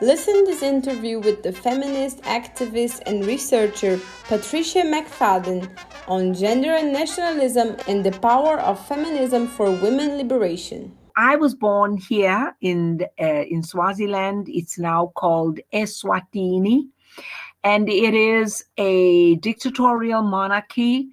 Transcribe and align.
Listen 0.00 0.44
to 0.44 0.50
this 0.50 0.62
interview 0.62 1.20
with 1.20 1.44
the 1.44 1.52
feminist 1.52 2.20
activist 2.22 3.00
and 3.06 3.24
researcher 3.24 4.00
Patricia 4.24 4.80
McFadden 4.80 5.70
on 6.08 6.34
gender 6.34 6.72
and 6.72 6.92
nationalism 6.92 7.76
and 7.86 8.02
the 8.02 8.10
power 8.18 8.58
of 8.58 8.84
feminism 8.88 9.46
for 9.46 9.70
women 9.70 10.18
liberation. 10.18 10.92
I 11.16 11.36
was 11.36 11.54
born 11.54 11.96
here 11.96 12.56
in 12.60 13.06
uh, 13.20 13.44
in 13.48 13.62
Swaziland. 13.62 14.48
It's 14.48 14.80
now 14.80 15.12
called 15.14 15.60
Eswatini, 15.72 16.88
and 17.62 17.88
it 17.88 18.14
is 18.14 18.64
a 18.76 19.36
dictatorial 19.36 20.22
monarchy 20.22 21.08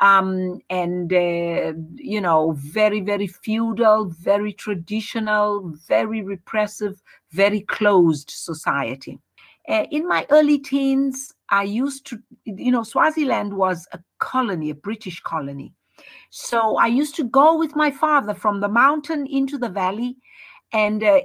um, 0.00 0.60
and 0.70 1.12
uh, 1.12 1.72
you 1.96 2.20
know 2.20 2.52
very 2.52 3.00
very 3.00 3.26
feudal 3.26 4.06
very 4.06 4.52
traditional 4.52 5.74
very 5.86 6.22
repressive 6.22 7.02
very 7.32 7.60
closed 7.60 8.30
society. 8.30 9.18
Uh, 9.68 9.84
in 9.90 10.08
my 10.08 10.26
early 10.30 10.58
teens 10.58 11.34
i 11.50 11.62
used 11.62 12.06
to 12.06 12.18
you 12.44 12.72
know 12.72 12.82
swaziland 12.82 13.52
was 13.52 13.86
a 13.92 14.00
colony 14.18 14.70
a 14.70 14.74
british 14.74 15.20
colony. 15.20 15.74
So 16.30 16.76
i 16.78 16.86
used 16.86 17.14
to 17.16 17.24
go 17.24 17.56
with 17.56 17.76
my 17.76 17.90
father 17.90 18.34
from 18.34 18.60
the 18.60 18.68
mountain 18.68 19.26
into 19.26 19.58
the 19.58 19.68
valley 19.68 20.16
and 20.72 21.02
uh, 21.02 21.20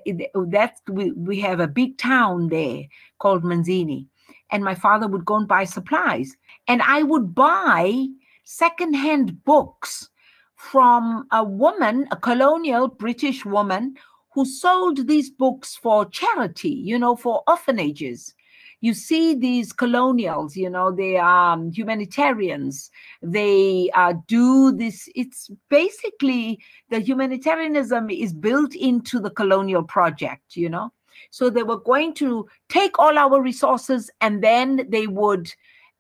that 0.50 0.74
we, 0.90 1.12
we 1.12 1.40
have 1.40 1.60
a 1.60 1.68
big 1.68 1.98
town 1.98 2.50
there 2.50 2.84
called 3.20 3.44
manzini 3.44 4.08
and 4.52 4.64
my 4.64 4.76
father 4.76 5.08
would 5.08 5.26
go 5.26 5.36
and 5.36 5.48
buy 5.48 5.64
supplies. 5.64 6.36
And 6.68 6.82
i 6.82 7.04
would 7.04 7.34
buy 7.34 8.08
secondhand 8.44 9.44
books 9.44 10.10
from 10.56 11.28
a 11.32 11.44
woman, 11.44 12.08
a 12.12 12.16
colonial 12.16 12.88
British 12.88 13.46
woman, 13.46 13.96
who 14.36 14.46
sold 14.46 15.08
these 15.08 15.32
books 15.32 15.76
for 15.76 16.06
charity, 16.06 16.70
you 16.70 17.00
know, 17.00 17.16
for 17.16 17.42
orphanages. 17.48 18.36
You 18.82 18.94
see 18.94 19.34
these 19.34 19.74
colonials, 19.74 20.56
you 20.56 20.70
know, 20.70 20.92
they 20.92 21.18
are 21.18 21.54
um, 21.54 21.72
humanitarians. 21.72 22.92
They 23.24 23.90
uh, 23.96 24.14
do 24.28 24.72
this. 24.72 25.10
It's 25.16 25.50
basically 25.70 26.60
the 26.90 27.00
humanitarianism 27.00 28.12
is 28.12 28.34
built 28.34 28.76
into 28.76 29.20
the 29.20 29.32
colonial 29.32 29.82
project, 29.84 30.56
you 30.56 30.70
know. 30.70 30.92
So 31.32 31.50
they 31.50 31.64
were 31.64 31.80
going 31.80 32.14
to 32.16 32.46
take 32.70 33.00
all 33.00 33.18
our 33.18 33.42
resources 33.42 34.12
and 34.22 34.44
then 34.44 34.86
they 34.90 35.08
would 35.08 35.52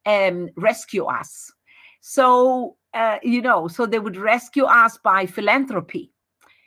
um, 0.05 0.49
rescue 0.57 1.05
us 1.05 1.51
so, 2.07 2.77
uh, 2.93 3.17
you 3.23 3.41
know, 3.41 3.67
so 3.67 3.87
they 3.87 3.97
would 3.97 4.15
rescue 4.15 4.65
us 4.65 4.95
by 4.99 5.25
philanthropy. 5.25 6.11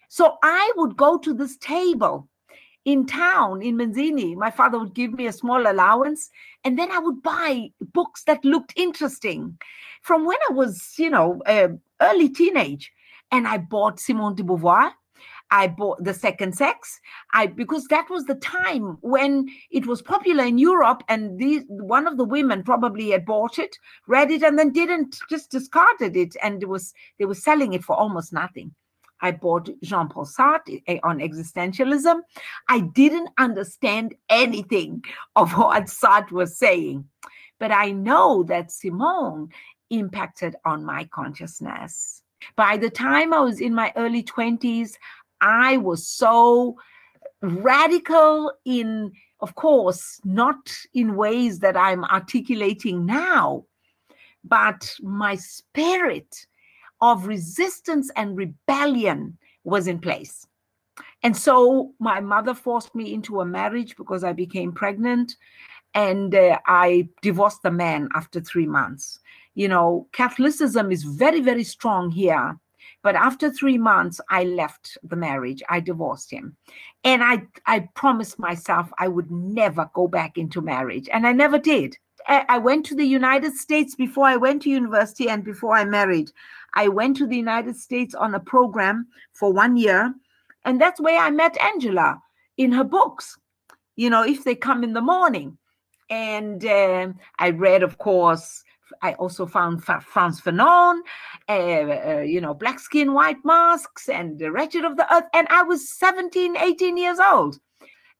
So 0.08 0.36
I 0.42 0.72
would 0.76 0.96
go 0.96 1.18
to 1.18 1.34
this 1.34 1.56
table 1.58 2.28
in 2.84 3.06
town 3.06 3.60
in 3.62 3.76
Manzini. 3.76 4.34
My 4.34 4.50
father 4.50 4.78
would 4.78 4.94
give 4.94 5.12
me 5.12 5.26
a 5.26 5.32
small 5.32 5.70
allowance, 5.70 6.30
and 6.64 6.78
then 6.78 6.90
I 6.90 6.98
would 6.98 7.22
buy 7.22 7.70
books 7.92 8.24
that 8.24 8.44
looked 8.44 8.72
interesting 8.76 9.58
from 10.02 10.24
when 10.24 10.38
I 10.48 10.52
was, 10.54 10.94
you 10.96 11.10
know, 11.10 11.42
uh, 11.46 11.68
early 12.00 12.28
teenage. 12.30 12.90
And 13.30 13.46
I 13.46 13.58
bought 13.58 14.00
Simone 14.00 14.34
de 14.34 14.42
Beauvoir. 14.42 14.90
I 15.50 15.68
bought 15.68 16.02
the 16.02 16.14
second 16.14 16.56
sex. 16.56 16.98
I 17.34 17.46
because 17.46 17.84
that 17.86 18.08
was 18.08 18.24
the 18.24 18.36
time 18.36 18.96
when 19.02 19.48
it 19.70 19.86
was 19.86 20.00
popular 20.00 20.44
in 20.44 20.56
Europe, 20.58 21.02
and 21.08 21.38
these 21.38 21.64
one 21.68 22.06
of 22.06 22.16
the 22.16 22.24
women 22.24 22.62
probably 22.62 23.10
had 23.10 23.26
bought 23.26 23.58
it, 23.58 23.76
read 24.06 24.30
it, 24.30 24.42
and 24.42 24.58
then 24.58 24.72
didn't 24.72 25.18
just 25.28 25.50
discarded 25.50 26.16
it, 26.16 26.36
and 26.42 26.62
it 26.62 26.68
was 26.68 26.94
they 27.18 27.26
were 27.26 27.34
selling 27.34 27.74
it 27.74 27.84
for 27.84 27.96
almost 27.96 28.32
nothing. 28.32 28.74
I 29.20 29.32
bought 29.32 29.68
Jean 29.82 30.08
Paul 30.08 30.26
Sartre 30.26 30.82
eh, 30.86 30.98
on 31.02 31.18
existentialism. 31.18 32.20
I 32.68 32.80
didn't 32.80 33.30
understand 33.38 34.14
anything 34.28 35.04
of 35.36 35.52
what 35.52 35.84
Sartre 35.84 36.32
was 36.32 36.56
saying, 36.56 37.04
but 37.58 37.72
I 37.72 37.92
know 37.92 38.42
that 38.44 38.70
Simone 38.70 39.50
impacted 39.90 40.56
on 40.64 40.84
my 40.84 41.04
consciousness. 41.04 42.22
By 42.56 42.76
the 42.76 42.90
time 42.90 43.32
I 43.32 43.40
was 43.40 43.60
in 43.60 43.74
my 43.74 43.92
early 43.96 44.22
20s, 44.22 44.92
I 45.40 45.76
was 45.78 46.06
so 46.06 46.76
radical 47.42 48.52
in, 48.64 49.12
of 49.40 49.54
course, 49.54 50.20
not 50.24 50.70
in 50.94 51.16
ways 51.16 51.60
that 51.60 51.76
I'm 51.76 52.04
articulating 52.04 53.06
now, 53.06 53.64
but 54.44 54.94
my 55.00 55.36
spirit 55.36 56.46
of 57.00 57.26
resistance 57.26 58.10
and 58.16 58.36
rebellion 58.36 59.36
was 59.64 59.86
in 59.86 59.98
place. 59.98 60.46
And 61.22 61.36
so 61.36 61.92
my 61.98 62.20
mother 62.20 62.54
forced 62.54 62.94
me 62.94 63.12
into 63.12 63.40
a 63.40 63.46
marriage 63.46 63.96
because 63.96 64.24
I 64.24 64.32
became 64.32 64.72
pregnant 64.72 65.36
and 65.94 66.34
uh, 66.34 66.58
I 66.66 67.08
divorced 67.22 67.62
the 67.62 67.70
man 67.70 68.08
after 68.14 68.40
three 68.40 68.66
months. 68.66 69.20
You 69.54 69.68
know, 69.68 70.06
Catholicism 70.12 70.92
is 70.92 71.02
very, 71.02 71.40
very 71.40 71.64
strong 71.64 72.10
here 72.10 72.58
but 73.02 73.14
after 73.14 73.50
three 73.50 73.78
months, 73.78 74.20
I 74.28 74.44
left 74.44 74.98
the 75.02 75.16
marriage. 75.16 75.62
I 75.68 75.80
divorced 75.80 76.30
him. 76.30 76.56
And 77.04 77.22
I, 77.22 77.42
I 77.66 77.88
promised 77.94 78.38
myself 78.38 78.90
I 78.98 79.08
would 79.08 79.30
never 79.30 79.90
go 79.94 80.08
back 80.08 80.36
into 80.36 80.60
marriage. 80.60 81.08
And 81.12 81.26
I 81.26 81.32
never 81.32 81.58
did. 81.58 81.96
I 82.28 82.58
went 82.58 82.84
to 82.86 82.94
the 82.94 83.06
United 83.06 83.56
States 83.56 83.94
before 83.94 84.26
I 84.26 84.36
went 84.36 84.62
to 84.62 84.70
university 84.70 85.28
and 85.28 85.42
before 85.42 85.74
I 85.74 85.84
married. 85.84 86.30
I 86.74 86.88
went 86.88 87.16
to 87.16 87.26
the 87.26 87.36
United 87.36 87.76
States 87.76 88.14
on 88.14 88.34
a 88.34 88.40
program 88.40 89.08
for 89.32 89.52
one 89.52 89.76
year. 89.76 90.14
And 90.64 90.80
that's 90.80 91.00
where 91.00 91.18
I 91.18 91.30
met 91.30 91.56
Angela 91.62 92.20
in 92.58 92.72
her 92.72 92.84
books, 92.84 93.38
you 93.96 94.10
know, 94.10 94.22
if 94.22 94.44
they 94.44 94.54
come 94.54 94.84
in 94.84 94.92
the 94.92 95.00
morning. 95.00 95.56
And 96.10 96.64
uh, 96.64 97.08
I 97.38 97.50
read, 97.50 97.82
of 97.82 97.98
course, 97.98 98.62
I 99.02 99.14
also 99.14 99.46
found 99.46 99.84
Frantz 99.84 100.40
Fanon, 100.40 101.00
uh, 101.48 101.52
uh, 101.52 102.20
you 102.20 102.40
know, 102.40 102.54
Black 102.54 102.80
Skin, 102.80 103.12
White 103.12 103.44
Masks, 103.44 104.08
and 104.08 104.38
The 104.38 104.50
Wretched 104.50 104.84
of 104.84 104.96
the 104.96 105.12
Earth. 105.14 105.24
And 105.32 105.46
I 105.50 105.62
was 105.62 105.92
17, 105.92 106.56
18 106.56 106.96
years 106.96 107.18
old. 107.18 107.58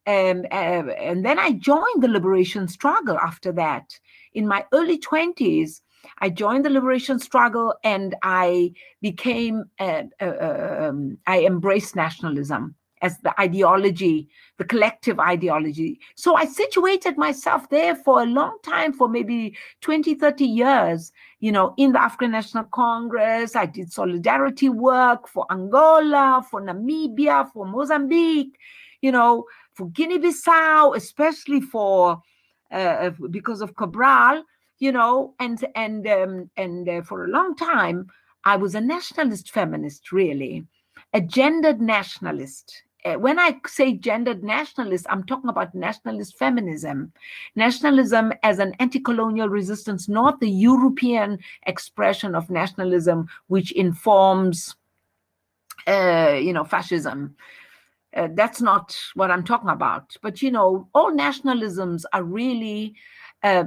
Um, 0.08 0.46
uh, 0.50 0.88
and 0.96 1.22
then 1.22 1.38
I 1.38 1.52
joined 1.52 2.02
the 2.02 2.08
liberation 2.08 2.66
struggle 2.66 3.18
after 3.18 3.52
that. 3.52 4.00
In 4.32 4.48
my 4.48 4.64
early 4.72 4.98
20s, 4.98 5.82
I 6.20 6.30
joined 6.30 6.64
the 6.64 6.70
liberation 6.70 7.18
struggle 7.18 7.74
and 7.84 8.16
I 8.22 8.72
became, 9.02 9.64
uh, 9.78 10.04
uh, 10.18 10.24
uh, 10.24 10.76
um, 10.88 11.18
I 11.26 11.44
embraced 11.44 11.94
nationalism 11.94 12.74
as 13.02 13.18
the 13.18 13.38
ideology, 13.38 14.28
the 14.56 14.64
collective 14.64 15.20
ideology. 15.20 16.00
So 16.14 16.34
I 16.36 16.46
situated 16.46 17.18
myself 17.18 17.68
there 17.68 17.94
for 17.94 18.22
a 18.22 18.26
long 18.26 18.56
time, 18.64 18.94
for 18.94 19.10
maybe 19.10 19.58
20, 19.82 20.14
30 20.14 20.44
years, 20.46 21.12
you 21.40 21.52
know, 21.52 21.74
in 21.76 21.92
the 21.92 22.00
African 22.00 22.30
National 22.30 22.64
Congress. 22.64 23.54
I 23.54 23.66
did 23.66 23.92
solidarity 23.92 24.70
work 24.70 25.28
for 25.28 25.44
Angola, 25.50 26.42
for 26.50 26.62
Namibia, 26.62 27.52
for 27.52 27.66
Mozambique, 27.66 28.56
you 29.00 29.12
know, 29.12 29.44
for 29.78 29.88
Guinea 29.90 30.18
Bissau, 30.18 30.94
especially 30.96 31.60
for, 31.60 32.20
uh, 32.70 33.10
because 33.30 33.62
of 33.62 33.76
Cabral, 33.76 34.44
you 34.78 34.92
know, 34.92 35.34
and, 35.40 35.64
and, 35.74 36.06
um, 36.06 36.50
and 36.56 36.88
uh, 36.88 37.02
for 37.02 37.24
a 37.24 37.28
long 37.28 37.56
time, 37.56 38.08
I 38.44 38.56
was 38.56 38.74
a 38.74 38.80
nationalist 38.80 39.50
feminist, 39.50 40.12
really 40.12 40.66
a 41.14 41.20
gendered 41.20 41.80
nationalist 41.80 42.82
Eh, 43.04 43.14
when 43.14 43.38
I 43.38 43.56
say 43.66 43.92
gendered 43.92 44.42
nationalist, 44.42 45.06
I'm 45.08 45.22
talking 45.24 45.48
about 45.48 45.74
nationalist 45.74 46.36
feminism, 46.36 47.12
nationalism 47.54 48.32
as 48.42 48.58
an 48.58 48.74
anti-colonial 48.80 49.48
resistance, 49.48 50.08
not 50.08 50.40
the 50.40 50.50
European 50.50 51.38
expression 51.66 52.34
of 52.34 52.50
nationalism, 52.50 53.28
which 53.46 53.70
informs, 53.72 54.74
uh, 55.86 56.36
you 56.40 56.52
know, 56.52 56.64
fascism. 56.64 57.36
Uh, 58.18 58.28
that's 58.34 58.60
not 58.60 58.96
what 59.14 59.30
I'm 59.30 59.44
talking 59.44 59.70
about. 59.70 60.16
But 60.22 60.42
you 60.42 60.50
know, 60.50 60.88
all 60.94 61.12
nationalisms 61.12 62.02
are 62.12 62.22
really 62.22 62.94
uh, 63.42 63.64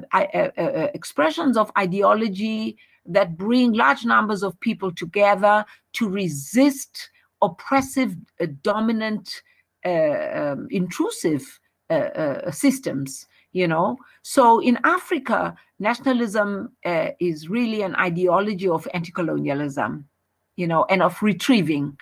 expressions 0.93 1.55
of 1.57 1.71
ideology 1.77 2.77
that 3.05 3.37
bring 3.37 3.73
large 3.73 4.05
numbers 4.05 4.43
of 4.43 4.59
people 4.59 4.91
together 4.91 5.65
to 5.93 6.09
resist 6.09 7.09
oppressive, 7.41 8.15
uh, 8.39 8.47
dominant, 8.61 9.41
uh, 9.85 10.51
um, 10.51 10.67
intrusive 10.69 11.59
uh, 11.89 11.93
uh, 11.93 12.51
systems 12.51 13.27
you 13.51 13.67
know 13.67 13.97
so 14.21 14.59
in 14.59 14.77
africa 14.83 15.55
nationalism 15.79 16.71
uh, 16.85 17.07
is 17.19 17.49
really 17.49 17.81
an 17.81 17.95
ideology 17.95 18.67
of 18.69 18.87
anti-colonialism 18.93 20.07
you 20.55 20.67
know 20.67 20.85
and 20.89 21.01
of 21.01 21.21
retrieving 21.21 21.97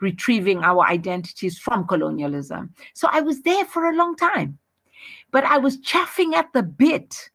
retrieving 0.00 0.62
our 0.64 0.84
identities 0.86 1.58
from 1.58 1.86
colonialism 1.86 2.72
so 2.94 3.08
i 3.12 3.20
was 3.20 3.42
there 3.42 3.64
for 3.64 3.88
a 3.88 3.96
long 3.96 4.16
time 4.16 4.58
but 5.30 5.44
i 5.44 5.58
was 5.58 5.78
chaffing 5.80 6.34
at 6.34 6.52
the 6.52 6.62
bit 6.62 7.30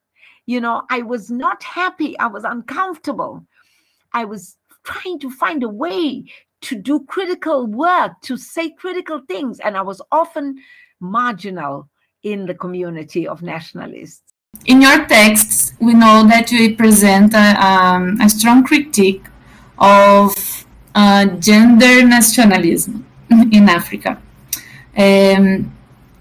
you 0.46 0.60
know 0.60 0.82
i 0.90 1.02
was 1.02 1.30
not 1.30 1.62
happy 1.62 2.18
i 2.18 2.26
was 2.26 2.44
uncomfortable 2.44 3.44
i 4.12 4.24
was 4.24 4.56
trying 4.84 5.18
to 5.18 5.30
find 5.30 5.62
a 5.62 5.68
way 5.68 6.24
to 6.62 6.76
do 6.76 7.04
critical 7.04 7.66
work, 7.66 8.20
to 8.22 8.36
say 8.36 8.70
critical 8.70 9.20
things. 9.28 9.60
And 9.60 9.76
I 9.76 9.82
was 9.82 10.00
often 10.10 10.56
marginal 11.00 11.88
in 12.22 12.46
the 12.46 12.54
community 12.54 13.26
of 13.28 13.42
nationalists. 13.42 14.22
In 14.64 14.80
your 14.80 15.06
texts, 15.06 15.74
we 15.80 15.92
know 15.92 16.26
that 16.28 16.50
you 16.50 16.74
present 16.74 17.34
a, 17.34 17.64
um, 17.64 18.20
a 18.20 18.28
strong 18.28 18.64
critique 18.64 19.24
of 19.78 20.65
gender 21.38 22.02
nationalism 22.06 23.06
in 23.30 23.68
Africa. 23.68 24.20
Um, 24.96 25.72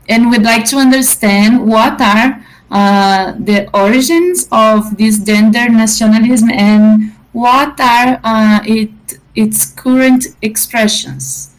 and 0.07 0.29
we'd 0.29 0.43
like 0.43 0.65
to 0.65 0.77
understand 0.77 1.65
what 1.65 1.99
are 2.01 2.45
uh, 2.71 3.33
the 3.39 3.69
origins 3.73 4.47
of 4.51 4.97
this 4.97 5.19
gender 5.19 5.69
nationalism 5.69 6.49
and 6.51 7.13
what 7.31 7.79
are 7.79 8.19
uh, 8.23 8.59
it, 8.65 8.91
its 9.35 9.71
current 9.71 10.27
expressions. 10.41 11.55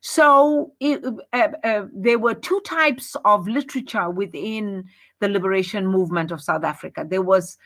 So 0.00 0.72
it, 0.80 1.02
uh, 1.32 1.48
uh, 1.64 1.86
there 1.92 2.18
were 2.18 2.34
two 2.34 2.60
types 2.64 3.16
of 3.24 3.48
literature 3.48 4.10
within 4.10 4.84
the 5.20 5.28
liberation 5.28 5.86
movement 5.86 6.30
of 6.30 6.42
South 6.42 6.64
Africa. 6.64 7.06
There 7.08 7.22
was 7.22 7.56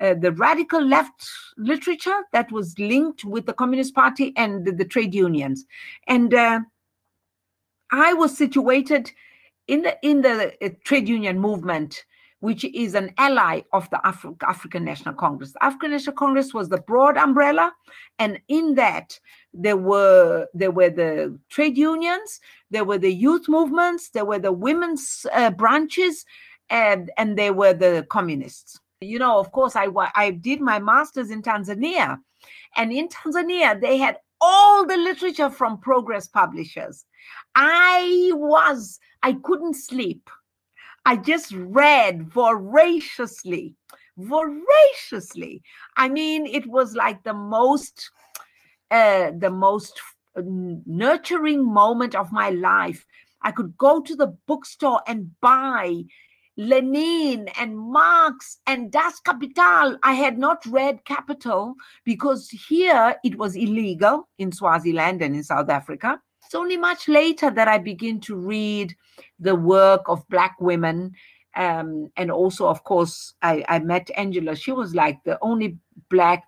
uh, 0.00 0.14
the 0.14 0.32
radical 0.32 0.84
left 0.84 1.28
literature 1.56 2.20
that 2.32 2.50
was 2.50 2.78
linked 2.78 3.24
with 3.24 3.46
the 3.46 3.52
Communist 3.52 3.94
Party 3.94 4.32
and 4.36 4.64
the, 4.64 4.72
the 4.72 4.84
trade 4.84 5.14
unions, 5.14 5.64
and 6.06 6.34
uh, 6.34 6.60
I 7.92 8.14
was 8.14 8.36
situated 8.36 9.10
in 9.66 9.82
the 9.82 9.96
in 10.02 10.22
the 10.22 10.52
uh, 10.64 10.70
trade 10.84 11.08
union 11.08 11.38
movement, 11.38 12.04
which 12.40 12.64
is 12.64 12.94
an 12.94 13.12
ally 13.18 13.62
of 13.72 13.88
the 13.90 14.00
Afri- 14.04 14.36
African 14.42 14.84
National 14.84 15.14
Congress. 15.14 15.52
The 15.52 15.64
African 15.64 15.92
National 15.92 16.16
Congress 16.16 16.52
was 16.52 16.68
the 16.68 16.80
broad 16.80 17.16
umbrella, 17.16 17.72
and 18.18 18.40
in 18.48 18.74
that 18.74 19.18
there 19.52 19.76
were 19.76 20.46
there 20.54 20.70
were 20.70 20.90
the 20.90 21.38
trade 21.50 21.76
unions, 21.76 22.40
there 22.70 22.84
were 22.84 22.98
the 22.98 23.12
youth 23.12 23.48
movements, 23.48 24.10
there 24.10 24.24
were 24.24 24.38
the 24.38 24.52
women's 24.52 25.26
uh, 25.32 25.50
branches, 25.50 26.24
and 26.68 27.10
and 27.16 27.38
there 27.38 27.52
were 27.52 27.74
the 27.74 28.06
communists. 28.08 28.79
You 29.02 29.18
know, 29.18 29.38
of 29.38 29.50
course, 29.52 29.76
I 29.76 29.88
I 30.14 30.30
did 30.30 30.60
my 30.60 30.78
masters 30.78 31.30
in 31.30 31.40
Tanzania, 31.40 32.18
and 32.76 32.92
in 32.92 33.08
Tanzania 33.08 33.80
they 33.80 33.96
had 33.96 34.18
all 34.42 34.86
the 34.86 34.98
literature 34.98 35.48
from 35.48 35.78
Progress 35.78 36.28
Publishers. 36.28 37.06
I 37.54 38.30
was, 38.34 38.98
I 39.22 39.34
couldn't 39.42 39.74
sleep. 39.74 40.28
I 41.06 41.16
just 41.16 41.52
read 41.52 42.30
voraciously, 42.30 43.74
voraciously. 44.18 45.62
I 45.96 46.10
mean, 46.10 46.44
it 46.44 46.66
was 46.66 46.94
like 46.94 47.22
the 47.22 47.34
most, 47.34 48.10
uh, 48.90 49.30
the 49.34 49.50
most 49.50 49.98
nurturing 50.36 51.64
moment 51.64 52.14
of 52.14 52.32
my 52.32 52.50
life. 52.50 53.06
I 53.40 53.50
could 53.50 53.78
go 53.78 54.02
to 54.02 54.14
the 54.14 54.36
bookstore 54.46 55.00
and 55.06 55.30
buy 55.40 56.04
Lenin 56.60 57.48
and 57.58 57.78
Marx 57.78 58.58
and 58.66 58.92
Das 58.92 59.18
Kapital. 59.20 59.96
I 60.02 60.12
had 60.12 60.38
not 60.38 60.64
read 60.66 61.06
Capital 61.06 61.74
because 62.04 62.50
here 62.50 63.16
it 63.24 63.38
was 63.38 63.56
illegal 63.56 64.28
in 64.36 64.52
Swaziland 64.52 65.22
and 65.22 65.34
in 65.34 65.42
South 65.42 65.70
Africa. 65.70 66.20
It's 66.44 66.54
only 66.54 66.76
much 66.76 67.08
later 67.08 67.50
that 67.50 67.66
I 67.66 67.78
begin 67.78 68.20
to 68.22 68.36
read 68.36 68.94
the 69.38 69.54
work 69.54 70.02
of 70.06 70.28
Black 70.28 70.56
women. 70.60 71.12
Um, 71.56 72.10
and 72.18 72.30
also, 72.30 72.66
of 72.66 72.84
course, 72.84 73.32
I, 73.40 73.64
I 73.66 73.78
met 73.78 74.10
Angela. 74.14 74.54
She 74.54 74.72
was 74.72 74.94
like 74.94 75.24
the 75.24 75.38
only 75.40 75.78
Black 76.10 76.44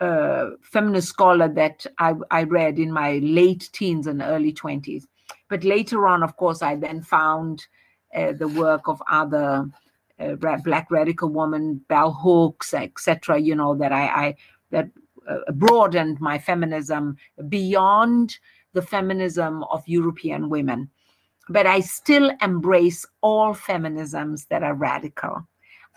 uh, 0.00 0.46
feminist 0.62 1.10
scholar 1.10 1.46
that 1.48 1.86
I, 2.00 2.14
I 2.32 2.42
read 2.42 2.80
in 2.80 2.90
my 2.90 3.18
late 3.18 3.70
teens 3.72 4.08
and 4.08 4.20
early 4.20 4.52
20s. 4.52 5.04
But 5.48 5.62
later 5.62 6.08
on, 6.08 6.24
of 6.24 6.36
course, 6.36 6.60
I 6.60 6.74
then 6.74 7.02
found 7.02 7.66
the 8.16 8.48
work 8.48 8.88
of 8.88 9.02
other 9.10 9.68
uh, 10.18 10.34
black 10.36 10.90
radical 10.90 11.28
women, 11.28 11.76
bell 11.88 12.12
hooks, 12.12 12.72
etc. 12.74 13.38
You 13.38 13.54
know 13.54 13.74
that 13.76 13.92
I, 13.92 14.06
I 14.06 14.34
that 14.70 14.88
uh, 15.28 15.52
broadened 15.52 16.20
my 16.20 16.38
feminism 16.38 17.16
beyond 17.48 18.38
the 18.72 18.82
feminism 18.82 19.64
of 19.64 19.86
European 19.86 20.48
women. 20.48 20.90
But 21.48 21.66
I 21.66 21.80
still 21.80 22.32
embrace 22.42 23.06
all 23.20 23.54
feminisms 23.54 24.48
that 24.48 24.62
are 24.62 24.74
radical. 24.74 25.46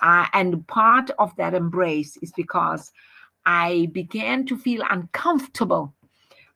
Uh, 0.01 0.25
and 0.33 0.65
part 0.67 1.09
of 1.19 1.35
that 1.35 1.53
embrace 1.53 2.17
is 2.17 2.31
because 2.31 2.91
I 3.45 3.89
began 3.91 4.45
to 4.45 4.57
feel 4.57 4.83
uncomfortable 4.89 5.93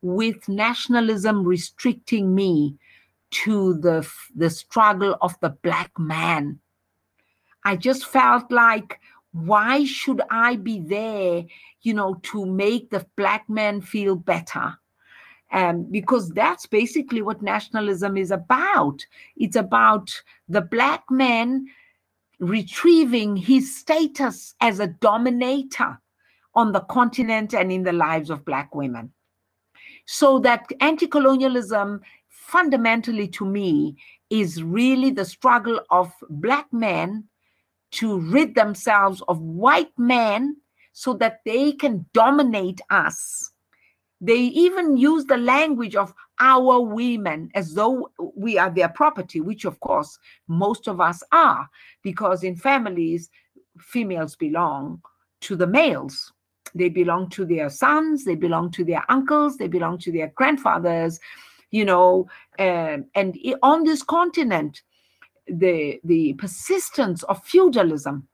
with 0.02 0.48
nationalism 0.48 1.44
restricting 1.44 2.34
me 2.34 2.76
to 3.34 3.74
the 3.74 4.08
the 4.34 4.50
struggle 4.50 5.16
of 5.20 5.38
the 5.40 5.50
black 5.50 5.90
man. 5.98 6.60
I 7.64 7.76
just 7.76 8.06
felt 8.06 8.50
like 8.50 9.00
why 9.32 9.84
should 9.84 10.20
i 10.30 10.54
be 10.54 10.78
there 10.78 11.44
you 11.82 11.92
know 11.92 12.14
to 12.22 12.46
make 12.46 12.90
the 12.90 13.04
black 13.16 13.48
man 13.48 13.80
feel 13.80 14.16
better? 14.16 14.78
Um, 15.52 15.84
because 15.90 16.30
that's 16.30 16.66
basically 16.66 17.22
what 17.22 17.42
nationalism 17.42 18.16
is 18.16 18.30
about. 18.30 19.06
It's 19.36 19.56
about 19.56 20.10
the 20.48 20.62
black 20.62 21.04
man 21.10 21.66
retrieving 22.40 23.36
his 23.36 23.76
status 23.76 24.54
as 24.60 24.80
a 24.80 24.88
dominator 24.88 26.00
on 26.54 26.72
the 26.72 26.80
continent 26.80 27.54
and 27.54 27.70
in 27.70 27.84
the 27.84 27.92
lives 27.92 28.30
of 28.30 28.44
black 28.44 28.74
women. 28.74 29.12
So 30.06 30.38
that 30.40 30.70
anti-colonialism 30.80 32.00
fundamentally 32.46 33.26
to 33.26 33.44
me 33.44 33.96
is 34.30 34.62
really 34.62 35.10
the 35.10 35.24
struggle 35.24 35.80
of 35.90 36.12
black 36.28 36.66
men 36.72 37.24
to 37.90 38.18
rid 38.18 38.54
themselves 38.54 39.22
of 39.28 39.40
white 39.40 39.92
men 39.96 40.56
so 40.92 41.14
that 41.14 41.40
they 41.44 41.72
can 41.72 42.06
dominate 42.12 42.80
us. 42.90 43.50
They 44.20 44.38
even 44.38 44.96
use 44.96 45.24
the 45.24 45.36
language 45.36 45.96
of 45.96 46.14
our 46.38 46.80
women 46.80 47.50
as 47.54 47.74
though 47.74 48.10
we 48.36 48.58
are 48.58 48.70
their 48.70 48.88
property, 48.88 49.40
which 49.40 49.64
of 49.64 49.80
course 49.80 50.18
most 50.46 50.86
of 50.86 51.00
us 51.00 51.22
are, 51.32 51.68
because 52.02 52.44
in 52.44 52.56
families, 52.56 53.30
females 53.78 54.36
belong 54.36 55.02
to 55.40 55.56
the 55.56 55.66
males. 55.66 56.32
They 56.74 56.88
belong 56.88 57.30
to 57.30 57.44
their 57.44 57.70
sons, 57.70 58.24
they 58.24 58.34
belong 58.34 58.70
to 58.72 58.84
their 58.84 59.04
uncles, 59.08 59.56
they 59.56 59.68
belong 59.68 59.98
to 59.98 60.12
their 60.12 60.28
grandfathers, 60.34 61.20
you 61.74 61.84
know, 61.84 62.28
um, 62.60 63.06
and 63.16 63.36
on 63.64 63.82
this 63.82 64.04
continent, 64.04 64.82
the 65.48 66.00
the 66.04 66.34
persistence 66.34 67.24
of 67.24 67.44
feudalism 67.44 68.28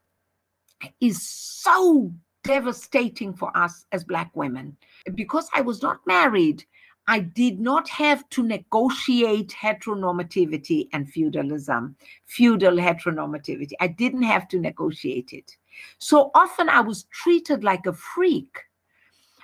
is 1.00 1.26
so 1.26 2.12
devastating 2.44 3.32
for 3.32 3.50
us 3.56 3.86
as 3.92 4.04
black 4.04 4.30
women. 4.34 4.76
Because 5.14 5.48
i 5.54 5.62
was 5.62 5.80
not 5.82 6.06
married 6.06 6.64
i 7.08 7.18
did 7.18 7.58
not 7.58 7.88
have 7.88 8.28
to 8.28 8.42
negotiate 8.42 9.56
heteronormativity 9.66 10.88
and 10.92 11.10
feudalism 11.10 11.96
feudal 12.26 12.76
heteronormativity. 12.76 13.72
I 13.80 13.86
didn't 13.86 14.24
have 14.34 14.48
to 14.48 14.58
negotiate 14.60 15.32
it. 15.32 15.56
So 15.98 16.30
often 16.34 16.68
i 16.68 16.80
was 16.80 17.04
treated 17.04 17.64
like 17.64 17.86
a 17.86 17.94
freak. 17.94 18.54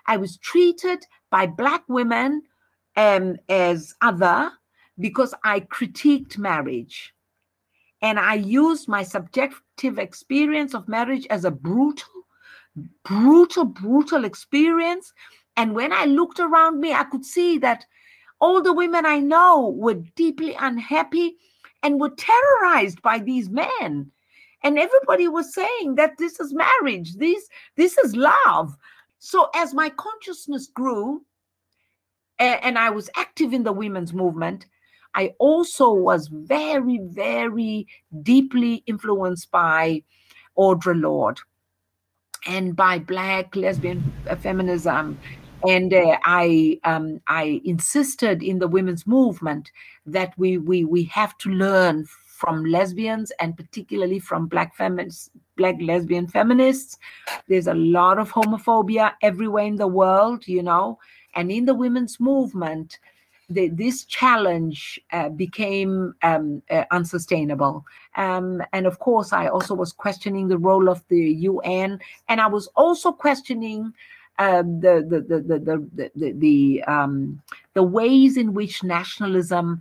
I 0.06 0.18
was 0.18 0.36
treated 0.36 1.06
by 1.30 1.46
black 1.46 1.82
women 1.88 2.42
um, 2.96 3.36
as 3.48 3.94
other 4.02 4.50
because 4.98 5.34
I 5.44 5.60
critiqued 5.60 6.38
marriage. 6.38 7.12
And 8.02 8.18
I 8.18 8.34
used 8.34 8.88
my 8.88 9.02
subjective 9.02 9.98
experience 9.98 10.74
of 10.74 10.88
marriage 10.88 11.26
as 11.30 11.44
a 11.44 11.50
brutal, 11.50 12.08
brutal, 13.04 13.64
brutal 13.64 14.24
experience. 14.24 15.12
And 15.56 15.74
when 15.74 15.92
I 15.92 16.04
looked 16.04 16.40
around 16.40 16.80
me, 16.80 16.92
I 16.92 17.04
could 17.04 17.24
see 17.24 17.58
that 17.58 17.84
all 18.40 18.62
the 18.62 18.72
women 18.72 19.06
I 19.06 19.18
know 19.18 19.70
were 19.70 19.94
deeply 19.94 20.54
unhappy 20.58 21.36
and 21.82 22.00
were 22.00 22.10
terrorized 22.10 23.00
by 23.02 23.18
these 23.18 23.48
men. 23.48 24.10
And 24.62 24.78
everybody 24.78 25.28
was 25.28 25.54
saying 25.54 25.94
that 25.94 26.18
this 26.18 26.40
is 26.40 26.52
marriage, 26.52 27.14
this, 27.14 27.48
this 27.76 27.96
is 27.98 28.16
love. 28.16 28.76
So 29.18 29.48
as 29.54 29.72
my 29.72 29.90
consciousness 29.90 30.66
grew, 30.66 31.24
and 32.38 32.78
I 32.78 32.90
was 32.90 33.10
active 33.16 33.52
in 33.52 33.62
the 33.62 33.72
women's 33.72 34.12
movement, 34.12 34.66
I 35.14 35.32
also 35.38 35.92
was 35.92 36.28
very, 36.28 37.00
very 37.02 37.86
deeply 38.22 38.82
influenced 38.86 39.50
by 39.50 40.02
Audre 40.58 41.00
Lorde 41.00 41.40
and 42.46 42.76
by 42.76 42.98
Black 42.98 43.56
lesbian 43.56 44.12
feminism. 44.40 45.18
And 45.66 45.94
uh, 45.94 46.18
I 46.24 46.78
um, 46.84 47.20
I 47.28 47.62
insisted 47.64 48.42
in 48.42 48.58
the 48.58 48.68
women's 48.68 49.06
movement 49.06 49.72
that 50.04 50.34
we 50.36 50.58
we 50.58 50.84
we 50.84 51.04
have 51.04 51.36
to 51.38 51.48
learn 51.48 52.04
from 52.36 52.66
lesbians 52.66 53.32
and 53.40 53.56
particularly 53.56 54.18
from 54.18 54.46
black 54.46 54.76
feminists, 54.76 55.30
black 55.56 55.76
lesbian 55.80 56.28
feminists. 56.28 56.98
There's 57.48 57.66
a 57.66 57.74
lot 57.74 58.18
of 58.18 58.30
homophobia 58.30 59.12
everywhere 59.22 59.64
in 59.64 59.76
the 59.76 59.86
world, 59.86 60.46
you 60.46 60.62
know, 60.62 60.98
and 61.36 61.52
in 61.52 61.66
the 61.66 61.74
women's 61.74 62.18
movement, 62.18 62.98
the, 63.48 63.68
this 63.68 64.04
challenge 64.04 65.00
uh, 65.12 65.28
became 65.28 66.14
um, 66.22 66.62
uh, 66.70 66.84
unsustainable. 66.90 67.84
Um, 68.16 68.62
and 68.72 68.86
of 68.86 68.98
course, 68.98 69.32
I 69.32 69.46
also 69.46 69.74
was 69.74 69.92
questioning 69.92 70.48
the 70.48 70.58
role 70.58 70.88
of 70.88 71.04
the 71.08 71.22
UN, 71.32 72.00
and 72.28 72.40
I 72.40 72.48
was 72.48 72.66
also 72.74 73.12
questioning 73.12 73.92
um, 74.38 74.80
the, 74.80 75.06
the, 75.08 75.20
the, 75.20 75.40
the, 75.40 75.58
the, 75.58 76.10
the, 76.14 76.32
the, 76.32 76.84
um, 76.84 77.40
the 77.74 77.82
ways 77.82 78.36
in 78.36 78.52
which 78.52 78.82
nationalism 78.82 79.80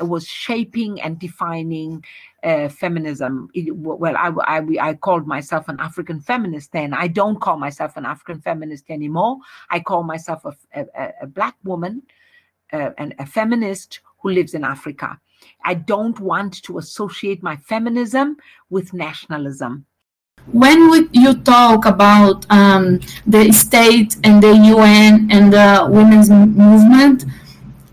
was 0.00 0.26
shaping 0.26 1.00
and 1.00 1.18
defining 1.18 2.04
uh, 2.42 2.68
feminism. 2.68 3.48
It, 3.54 3.74
well, 3.74 4.16
I, 4.16 4.58
I, 4.58 4.66
I 4.80 4.94
called 4.94 5.26
myself 5.26 5.68
an 5.68 5.78
African 5.80 6.20
feminist 6.20 6.72
then. 6.72 6.94
I 6.94 7.08
don't 7.08 7.40
call 7.40 7.56
myself 7.58 7.96
an 7.96 8.04
African 8.04 8.40
feminist 8.40 8.90
anymore. 8.90 9.38
I 9.70 9.80
call 9.80 10.02
myself 10.02 10.44
a, 10.44 10.54
a, 10.74 11.12
a 11.22 11.26
black 11.26 11.56
woman 11.64 12.02
uh, 12.72 12.90
and 12.98 13.14
a 13.18 13.26
feminist 13.26 14.00
who 14.20 14.30
lives 14.30 14.54
in 14.54 14.64
Africa. 14.64 15.18
I 15.64 15.74
don't 15.74 16.18
want 16.20 16.62
to 16.64 16.78
associate 16.78 17.42
my 17.42 17.56
feminism 17.56 18.36
with 18.70 18.92
nationalism. 18.92 19.86
When 20.50 20.90
we, 20.90 21.08
you 21.12 21.34
talk 21.34 21.84
about 21.84 22.46
um, 22.50 23.00
the 23.26 23.52
state 23.52 24.16
and 24.24 24.42
the 24.42 24.56
UN 24.56 25.30
and 25.30 25.52
the 25.52 25.86
women's 25.88 26.30
movement, 26.30 27.24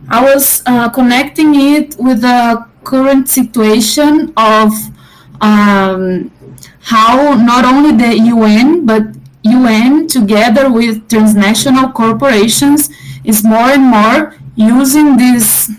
I 0.09 0.23
was 0.23 0.63
uh, 0.65 0.89
connecting 0.89 1.53
it 1.55 1.95
with 1.99 2.21
the 2.21 2.65
current 2.83 3.29
situation 3.29 4.33
of 4.35 4.71
um, 5.41 6.31
how 6.81 7.35
not 7.35 7.63
only 7.65 7.91
the 7.95 8.17
UN 8.35 8.85
but 8.85 9.03
UN 9.43 10.07
together 10.07 10.71
with 10.71 11.07
transnational 11.09 11.89
corporations 11.91 12.89
is 13.23 13.43
more 13.43 13.69
and 13.69 13.83
more 13.83 14.35
using 14.55 15.17
this 15.17 15.71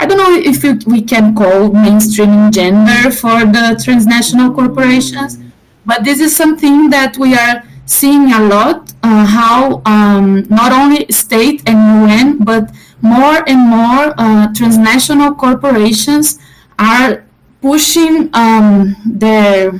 I 0.00 0.06
don't 0.06 0.18
know 0.18 0.34
if 0.34 0.64
it, 0.64 0.86
we 0.86 1.02
can 1.02 1.34
call 1.34 1.70
mainstreaming 1.70 2.52
gender 2.52 3.10
for 3.10 3.44
the 3.44 3.80
transnational 3.82 4.54
corporations, 4.54 5.38
but 5.84 6.04
this 6.04 6.20
is 6.20 6.36
something 6.36 6.88
that 6.90 7.16
we 7.18 7.34
are 7.34 7.64
seeing 7.84 8.32
a 8.32 8.40
lot 8.44 8.92
uh, 9.02 9.26
how 9.26 9.82
um, 9.86 10.46
not 10.48 10.70
only 10.70 11.06
state 11.10 11.62
and 11.66 12.08
UN, 12.08 12.38
but 12.38 12.70
more 13.02 13.48
and 13.48 13.60
more 13.68 14.14
uh, 14.18 14.52
transnational 14.54 15.34
corporations 15.34 16.38
are 16.78 17.24
pushing 17.60 18.30
um, 18.34 18.96
their 19.04 19.72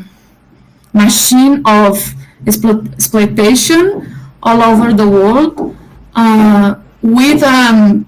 machine 0.93 1.63
of 1.67 1.99
explo- 2.45 2.93
exploitation 2.95 4.15
all 4.43 4.63
over 4.63 4.93
the 4.93 5.09
world 5.09 5.77
uh, 6.15 6.75
with 7.03 7.43
um, 7.43 8.07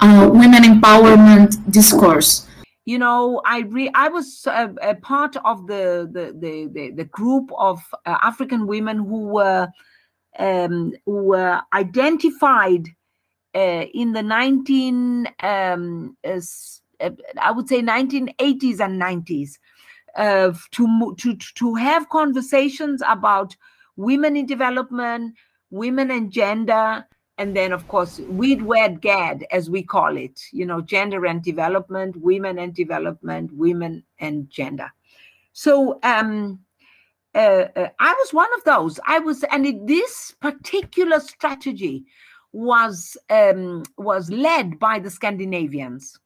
uh, 0.00 0.28
women 0.32 0.62
empowerment 0.62 1.56
discourse. 1.70 2.46
You 2.84 2.98
know, 2.98 3.40
I 3.46 3.60
re- 3.60 3.92
I 3.94 4.08
was 4.08 4.44
a, 4.46 4.74
a 4.82 4.94
part 4.96 5.36
of 5.44 5.66
the 5.68 6.08
the, 6.10 6.34
the 6.36 6.68
the, 6.72 6.90
the 6.90 7.04
group 7.04 7.50
of 7.56 7.80
uh, 8.04 8.18
African 8.20 8.66
women 8.66 8.98
who 8.98 9.28
were 9.28 9.68
um, 10.38 10.92
who 11.06 11.24
were 11.24 11.60
identified 11.72 12.88
uh, 13.54 13.84
in 13.94 14.12
the 14.12 14.22
19 14.22 15.28
um, 15.42 16.16
uh, 17.02 17.10
I 17.40 17.50
would 17.50 17.68
say 17.68 17.82
1980s 17.82 18.80
and 18.80 19.00
90s 19.00 19.58
uh, 20.16 20.52
to 20.72 21.14
to 21.18 21.36
to 21.36 21.74
have 21.74 22.08
conversations 22.08 23.02
about 23.06 23.56
women 23.96 24.36
in 24.36 24.46
development, 24.46 25.34
women 25.70 26.10
and 26.10 26.30
gender, 26.30 27.06
and 27.38 27.56
then 27.56 27.72
of 27.72 27.88
course 27.88 28.20
WID 28.28 28.62
WAD 28.62 29.00
GAD 29.00 29.46
as 29.50 29.70
we 29.70 29.82
call 29.82 30.16
it 30.16 30.40
you 30.52 30.66
know 30.66 30.80
gender 30.80 31.24
and 31.26 31.42
development 31.42 32.16
women 32.16 32.58
and 32.58 32.74
development 32.74 33.52
women 33.52 34.04
and 34.18 34.50
gender. 34.50 34.90
So 35.52 35.98
um 36.02 36.60
uh, 37.34 37.66
uh, 37.76 37.88
i 37.98 38.12
was 38.12 38.34
one 38.34 38.52
of 38.54 38.64
those. 38.64 39.00
I 39.06 39.18
was 39.18 39.42
and 39.44 39.66
it, 39.66 39.86
this 39.86 40.34
particular 40.40 41.20
strategy 41.20 42.04
was 42.52 43.16
um 43.30 43.82
was 43.96 44.30
led 44.30 44.78
by 44.78 44.98
the 44.98 45.10
scandinavians 45.10 46.18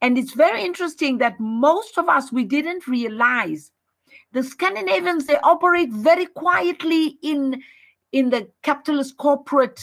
and 0.00 0.18
it's 0.18 0.34
very 0.34 0.62
interesting 0.64 1.18
that 1.18 1.38
most 1.38 1.98
of 1.98 2.08
us 2.08 2.32
we 2.32 2.44
didn't 2.44 2.86
realize 2.86 3.70
the 4.32 4.42
scandinavians 4.42 5.26
they 5.26 5.38
operate 5.38 5.90
very 5.92 6.26
quietly 6.26 7.18
in 7.22 7.62
in 8.12 8.30
the 8.30 8.48
capitalist 8.62 9.16
corporate 9.16 9.80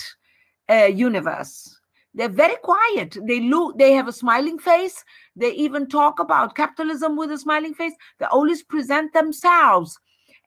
uh, 0.69 0.85
universe. 0.85 1.79
They're 2.13 2.29
very 2.29 2.55
quiet. 2.63 3.17
They 3.27 3.41
look. 3.41 3.77
They 3.77 3.93
have 3.93 4.07
a 4.07 4.13
smiling 4.13 4.57
face. 4.57 5.03
They 5.35 5.51
even 5.51 5.87
talk 5.87 6.19
about 6.19 6.55
capitalism 6.55 7.17
with 7.17 7.31
a 7.31 7.37
smiling 7.37 7.73
face. 7.73 7.93
They 8.19 8.25
always 8.25 8.63
present 8.63 9.13
themselves 9.13 9.99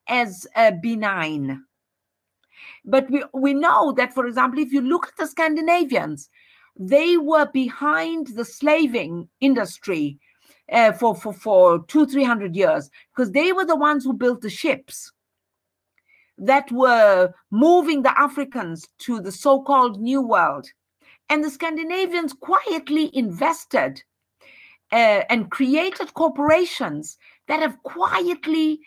as 0.09 0.47
uh, 0.57 0.73
benign. 0.83 1.65
But 2.89 3.11
we 3.11 3.23
we 3.35 3.53
know 3.53 3.93
that, 3.93 4.15
for 4.15 4.27
example, 4.27 4.59
if 4.61 4.73
you 4.73 4.81
look 4.81 5.09
at 5.09 5.17
the 5.19 5.27
Scandinavians, 5.27 6.31
they 6.75 7.19
were 7.19 7.47
behind 7.53 8.29
the 8.29 8.45
slaving 8.45 9.29
industry 9.41 10.19
uh, 10.73 10.93
for 10.93 11.15
for 11.15 11.33
for 11.33 11.85
two 11.85 12.07
three 12.07 12.25
hundred 12.25 12.57
years 12.57 12.91
because 13.11 13.33
they 13.33 13.53
were 13.53 13.67
the 13.67 13.77
ones 13.77 14.05
who 14.05 14.15
built 14.15 14.41
the 14.41 14.51
ships 14.51 15.13
that 16.39 16.71
were 16.73 17.35
moving 17.51 18.03
the 18.03 18.19
Africans 18.19 18.89
to 19.01 19.21
the 19.21 19.33
so 19.33 19.61
called 19.63 20.01
New 20.01 20.23
World. 20.23 20.67
And 21.29 21.45
the 21.45 21.51
Scandinavians 21.51 22.33
quietly 22.33 23.11
invested 23.13 24.03
uh, 24.93 25.25
and 25.29 25.51
created 25.51 26.15
corporations 26.15 27.19
that 27.49 27.61
have 27.61 27.83
quietly 27.83 28.81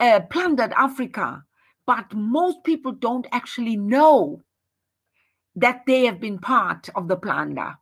uh, 0.00 0.20
plundered 0.30 0.72
Africa. 0.72 1.44
But 1.86 2.14
most 2.14 2.64
people 2.64 2.92
don't 2.92 3.26
actually 3.32 3.76
know 3.76 4.42
that 5.56 5.82
they 5.86 6.06
have 6.06 6.20
been 6.20 6.38
part 6.38 6.88
of 6.94 7.08
the 7.08 7.16
plunder, 7.16 7.76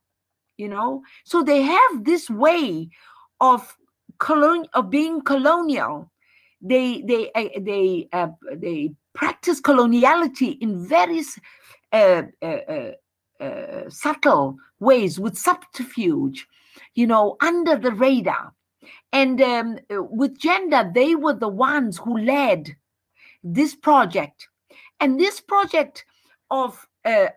you 0.56 0.68
know? 0.68 1.02
So 1.24 1.42
they 1.42 1.62
have 1.62 2.04
this 2.04 2.28
way 2.28 2.90
of, 3.40 3.76
colon- 4.18 4.66
of 4.74 4.90
being 4.90 5.22
colonial. 5.22 6.10
They, 6.60 7.02
they, 7.02 7.30
uh, 7.34 7.60
they, 7.60 8.08
uh, 8.12 8.28
they 8.54 8.94
practice 9.14 9.60
coloniality 9.60 10.58
in 10.60 10.86
various 10.86 11.38
uh, 11.92 12.22
uh, 12.40 12.46
uh, 12.46 12.90
uh, 13.40 13.90
subtle 13.90 14.56
ways 14.80 15.18
with 15.18 15.36
subterfuge, 15.36 16.46
you 16.94 17.06
know, 17.06 17.36
under 17.40 17.76
the 17.76 17.92
radar. 17.92 18.52
And 19.12 19.40
um, 19.40 19.78
with 19.90 20.38
gender, 20.38 20.90
they 20.94 21.14
were 21.14 21.34
the 21.34 21.48
ones 21.48 21.98
who 21.98 22.18
led 22.18 22.76
this 23.42 23.74
project. 23.74 24.48
And 25.00 25.18
this 25.18 25.40
project 25.40 26.04
of 26.50 26.86
uh, 27.04 27.28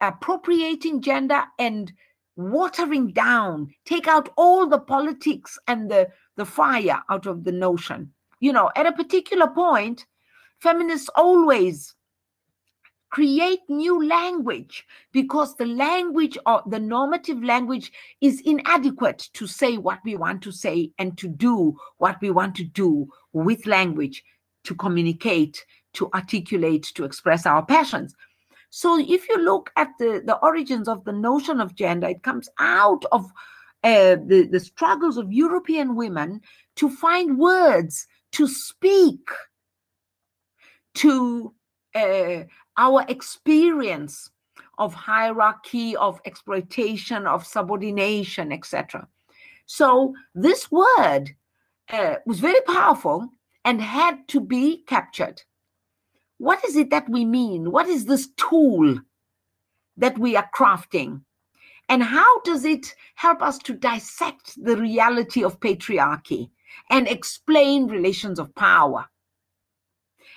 appropriating 0.00 1.02
gender 1.02 1.42
and 1.58 1.92
watering 2.36 3.12
down, 3.12 3.68
take 3.84 4.08
out 4.08 4.30
all 4.36 4.66
the 4.66 4.78
politics 4.78 5.58
and 5.66 5.90
the, 5.90 6.08
the 6.36 6.46
fire 6.46 7.02
out 7.10 7.26
of 7.26 7.44
the 7.44 7.52
notion. 7.52 8.12
You 8.40 8.52
know, 8.52 8.70
at 8.76 8.86
a 8.86 8.92
particular 8.92 9.48
point, 9.48 10.06
Feminists 10.58 11.10
always 11.14 11.94
create 13.10 13.60
new 13.68 14.06
language 14.06 14.86
because 15.12 15.56
the 15.56 15.66
language 15.66 16.38
or 16.46 16.62
the 16.66 16.78
normative 16.78 17.42
language 17.42 17.92
is 18.20 18.40
inadequate 18.44 19.28
to 19.34 19.46
say 19.46 19.76
what 19.76 19.98
we 20.04 20.14
want 20.14 20.42
to 20.42 20.52
say 20.52 20.92
and 20.96 21.18
to 21.18 21.28
do 21.28 21.76
what 21.98 22.20
we 22.20 22.30
want 22.30 22.54
to 22.54 22.64
do 22.64 23.08
with 23.32 23.66
language 23.66 24.22
to 24.64 24.74
communicate 24.74 25.64
to 25.92 26.10
articulate 26.14 26.84
to 26.94 27.04
express 27.04 27.46
our 27.46 27.64
passions 27.64 28.14
so 28.72 28.98
if 29.00 29.28
you 29.28 29.36
look 29.38 29.70
at 29.76 29.88
the, 29.98 30.22
the 30.24 30.36
origins 30.38 30.86
of 30.86 31.04
the 31.04 31.12
notion 31.12 31.60
of 31.60 31.74
gender 31.74 32.08
it 32.08 32.22
comes 32.22 32.48
out 32.58 33.04
of 33.12 33.26
uh, 33.82 34.16
the, 34.26 34.48
the 34.50 34.60
struggles 34.60 35.16
of 35.16 35.32
european 35.32 35.94
women 35.96 36.40
to 36.76 36.88
find 36.88 37.38
words 37.38 38.06
to 38.32 38.46
speak 38.46 39.28
to 40.94 41.52
uh, 41.94 42.42
our 42.76 43.04
experience 43.08 44.30
of 44.78 44.94
hierarchy, 44.94 45.94
of 45.96 46.20
exploitation, 46.24 47.26
of 47.26 47.46
subordination, 47.46 48.50
etc. 48.50 49.06
So 49.66 50.14
this 50.34 50.70
word 50.70 51.30
uh, 51.90 52.16
was 52.24 52.40
very 52.40 52.60
powerful 52.62 53.28
and 53.64 53.80
had 53.80 54.26
to 54.28 54.40
be 54.40 54.82
captured. 54.86 55.42
What 56.38 56.64
is 56.64 56.76
it 56.76 56.90
that 56.90 57.08
we 57.08 57.24
mean? 57.24 57.70
What 57.70 57.86
is 57.86 58.06
this 58.06 58.28
tool 58.36 59.00
that 59.96 60.18
we 60.18 60.36
are 60.36 60.48
crafting? 60.54 61.22
And 61.88 62.02
how 62.02 62.40
does 62.42 62.64
it 62.64 62.94
help 63.16 63.42
us 63.42 63.58
to 63.58 63.74
dissect 63.74 64.62
the 64.62 64.76
reality 64.76 65.44
of 65.44 65.60
patriarchy 65.60 66.50
and 66.88 67.08
explain 67.08 67.88
relations 67.88 68.38
of 68.38 68.54
power? 68.54 69.06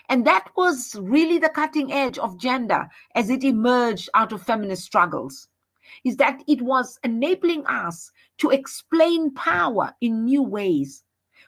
And 0.10 0.28
that 0.28 0.50
was 0.58 0.96
really 1.00 1.38
the 1.38 1.50
cutting 1.50 1.94
edge 1.94 2.18
of 2.18 2.38
gender 2.40 2.90
as 3.16 3.30
it 3.30 3.44
emerged 3.44 4.10
out 4.14 4.34
of 4.34 4.44
feminist 4.44 4.84
struggles. 4.84 5.48
is 6.04 6.18
that 6.18 6.44
it 6.48 6.62
was 6.62 7.00
enabling 7.04 7.66
us 7.68 8.12
to 8.40 8.50
explain 8.50 9.34
power 9.34 9.94
in 10.02 10.26
new 10.26 10.42
ways, 10.44 11.04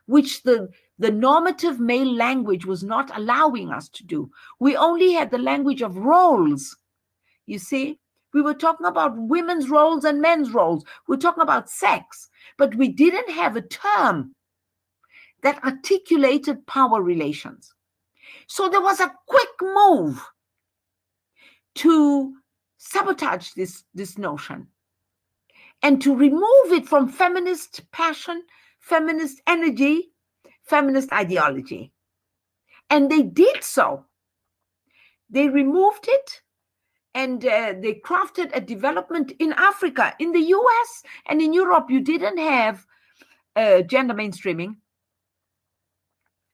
which 0.05 0.44
the, 0.44 0.70
the 0.98 1.12
normative 1.12 1.80
male 1.80 2.14
language 2.14 2.66
was 2.66 2.84
not 2.84 3.16
allowing 3.18 3.70
us 3.70 3.90
to 3.90 4.04
do. 4.04 4.30
We 4.60 4.78
only 4.78 5.14
had 5.14 5.32
the 5.32 5.38
language 5.38 5.82
of 5.82 5.98
roles. 5.98 6.78
You 7.46 7.60
see, 7.60 8.00
we 8.34 8.42
were 8.42 8.54
talking 8.54 8.86
about 8.86 9.18
women's 9.18 9.70
roles 9.70 10.06
and 10.06 10.22
men's 10.22 10.54
roles. 10.54 10.84
We 11.08 11.16
we're 11.16 11.22
talking 11.22 11.44
about 11.44 11.70
sex, 11.70 12.30
but 12.58 12.75
we 12.75 12.90
didn't 12.90 13.30
have 13.30 13.56
a 13.56 13.62
term 13.62 14.36
that 15.44 15.64
articulated 15.64 16.66
power 16.66 17.02
relations. 17.02 17.74
So 18.48 18.70
there 18.70 18.82
was 18.82 19.00
a 19.00 19.14
quick 19.28 19.50
move 19.62 20.25
to 21.75 22.34
sabotage 22.78 23.52
this, 23.52 23.84
this 23.94 24.18
notion 24.18 24.68
and 25.82 26.02
to 26.02 26.16
remove 26.16 26.72
it 26.72 26.88
from 26.88 27.08
feminist 27.08 27.90
passion, 27.92 28.44
feminist 28.80 29.42
energy, 29.48 30.12
feminist 30.65 31.12
ideology. 31.13 31.91
And 32.89 33.10
they 33.12 33.22
did 33.22 33.63
so. 33.63 34.05
They 35.29 35.50
removed 35.50 36.05
it 36.07 36.41
and 37.13 37.43
uh, 37.45 37.74
they 37.81 38.01
crafted 38.05 38.51
a 38.53 38.62
development 38.62 39.31
in 39.39 39.53
Africa. 39.53 40.13
In 40.19 40.34
the 40.34 40.41
US 40.41 41.03
and 41.25 41.41
in 41.41 41.53
Europe, 41.53 41.89
you 41.89 42.01
didn't 42.01 42.38
have 42.38 42.86
uh, 43.55 43.81
gender 43.81 44.13
mainstreaming. 44.13 44.75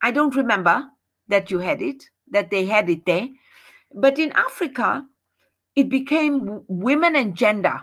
I 0.01 0.11
don't 0.11 0.35
remember 0.35 0.85
that 1.27 1.51
you 1.51 1.59
had 1.59 1.81
it, 1.81 2.05
that 2.29 2.51
they 2.51 2.65
had 2.65 2.89
it 2.89 3.05
there. 3.05 3.27
But 3.93 4.19
in 4.19 4.31
Africa, 4.33 5.05
it 5.75 5.89
became 5.89 6.63
women 6.67 7.15
and 7.15 7.35
gender 7.35 7.81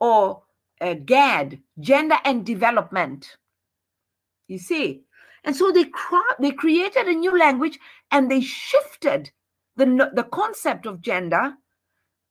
or 0.00 0.42
uh, 0.80 0.94
GAD, 0.94 1.60
gender 1.80 2.16
and 2.24 2.46
development. 2.46 3.36
You 4.48 4.58
see? 4.58 5.02
And 5.44 5.54
so 5.54 5.70
they, 5.70 5.84
cra- 5.84 6.36
they 6.40 6.50
created 6.50 7.06
a 7.06 7.14
new 7.14 7.38
language 7.38 7.78
and 8.10 8.30
they 8.30 8.40
shifted 8.40 9.30
the, 9.76 10.10
the 10.14 10.24
concept 10.24 10.86
of 10.86 11.00
gender 11.00 11.54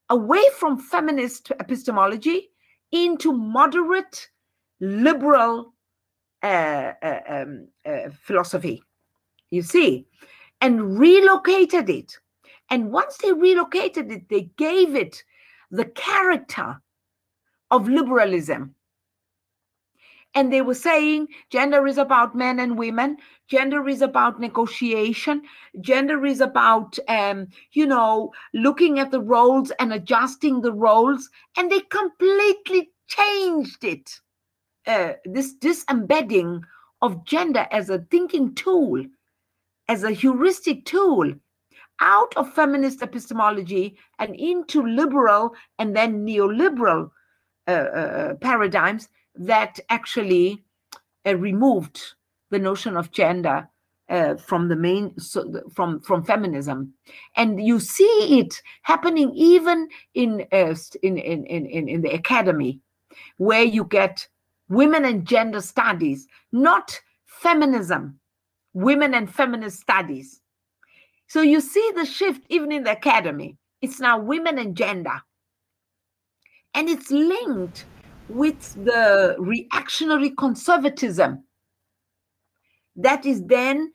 away 0.10 0.44
from 0.58 0.78
feminist 0.78 1.52
epistemology 1.60 2.50
into 2.92 3.32
moderate 3.32 4.30
liberal 4.80 5.74
uh, 6.44 6.92
uh, 7.02 7.20
um, 7.28 7.68
uh, 7.86 8.10
philosophy. 8.22 8.84
You 9.50 9.62
see? 9.62 10.06
And 10.60 11.00
relocated 11.00 11.90
it 11.90 12.18
and 12.70 12.92
once 12.92 13.18
they 13.18 13.32
relocated 13.32 14.12
it, 14.12 14.30
they 14.30 14.50
gave 14.58 14.96
it 14.96 15.24
the 15.72 15.86
character 15.86 16.82
of 17.72 17.88
liberalism. 17.88 18.76
And 20.38 20.54
they 20.54 20.62
were 20.62 20.76
saying 20.76 21.30
gender 21.50 21.88
is 21.88 21.98
about 21.98 22.36
men 22.36 22.60
and 22.60 22.78
women, 22.78 23.18
gender 23.48 23.90
is 23.90 24.04
about 24.04 24.40
negotiation, 24.40 25.42
gender 25.82 26.24
is 26.28 26.42
about, 26.42 27.00
um, 27.08 27.48
you 27.72 27.88
know, 27.88 28.32
looking 28.54 29.00
at 29.00 29.10
the 29.10 29.20
roles 29.20 29.72
and 29.80 29.92
adjusting 29.92 30.62
the 30.62 30.72
roles. 30.72 31.28
And 31.58 31.72
they 31.72 31.80
completely 31.80 32.92
changed 33.08 33.84
it. 33.84 34.12
Uh, 34.86 35.14
this 35.26 35.54
disembedding 35.56 36.62
of 37.02 37.26
gender 37.26 37.66
as 37.72 37.90
a 37.90 38.06
thinking 38.12 38.54
tool, 38.54 39.04
as 39.88 40.04
a 40.04 40.12
heuristic 40.12 40.86
tool, 40.86 41.34
out 42.00 42.38
of 42.38 42.54
feminist 42.54 43.02
epistemology 43.02 43.98
and 44.20 44.36
into 44.36 44.86
liberal 44.86 45.56
and 45.80 45.96
then 45.96 46.24
neoliberal 46.28 47.10
uh, 47.68 47.72
uh, 47.72 48.34
paradigms 48.36 49.10
that 49.40 49.80
actually 49.90 50.64
uh, 51.26 51.36
removed 51.38 52.02
the 52.52 52.60
notion 52.60 52.98
of 52.98 53.12
gender 53.12 53.70
uh, 54.10 54.36
from 54.36 54.70
the 54.70 54.76
main 54.76 55.18
so 55.20 55.62
from 55.74 56.00
from 56.02 56.24
feminism 56.24 56.94
and 57.36 57.62
you 57.66 57.80
see 57.80 58.40
it 58.40 58.62
happening 58.84 59.32
even 59.36 59.88
in, 60.14 60.46
uh, 60.52 60.76
in, 61.04 61.18
in 61.18 61.46
in 61.46 61.90
in 61.90 62.02
the 62.02 62.14
academy 62.14 62.80
where 63.38 63.64
you 63.64 63.84
get 63.84 64.28
women 64.70 65.06
and 65.06 65.26
gender 65.28 65.62
studies 65.62 66.28
not 66.52 67.00
feminism 67.26 68.20
women 68.74 69.14
and 69.14 69.34
feminist 69.34 69.80
studies 69.82 70.40
so 71.28 71.42
you 71.42 71.60
see 71.62 71.92
the 71.96 72.06
shift 72.06 72.44
even 72.50 72.72
in 72.72 72.84
the 72.84 72.92
academy. 72.92 73.58
It's 73.82 74.00
now 74.00 74.20
women 74.20 74.58
and 74.58 74.76
gender. 74.76 75.22
And 76.74 76.90
it's 76.90 77.12
linked 77.12 77.86
with 78.30 78.74
the 78.84 79.36
reactionary 79.40 80.32
conservatism 80.32 81.44
that 82.96 83.26
is 83.26 83.46
then 83.46 83.92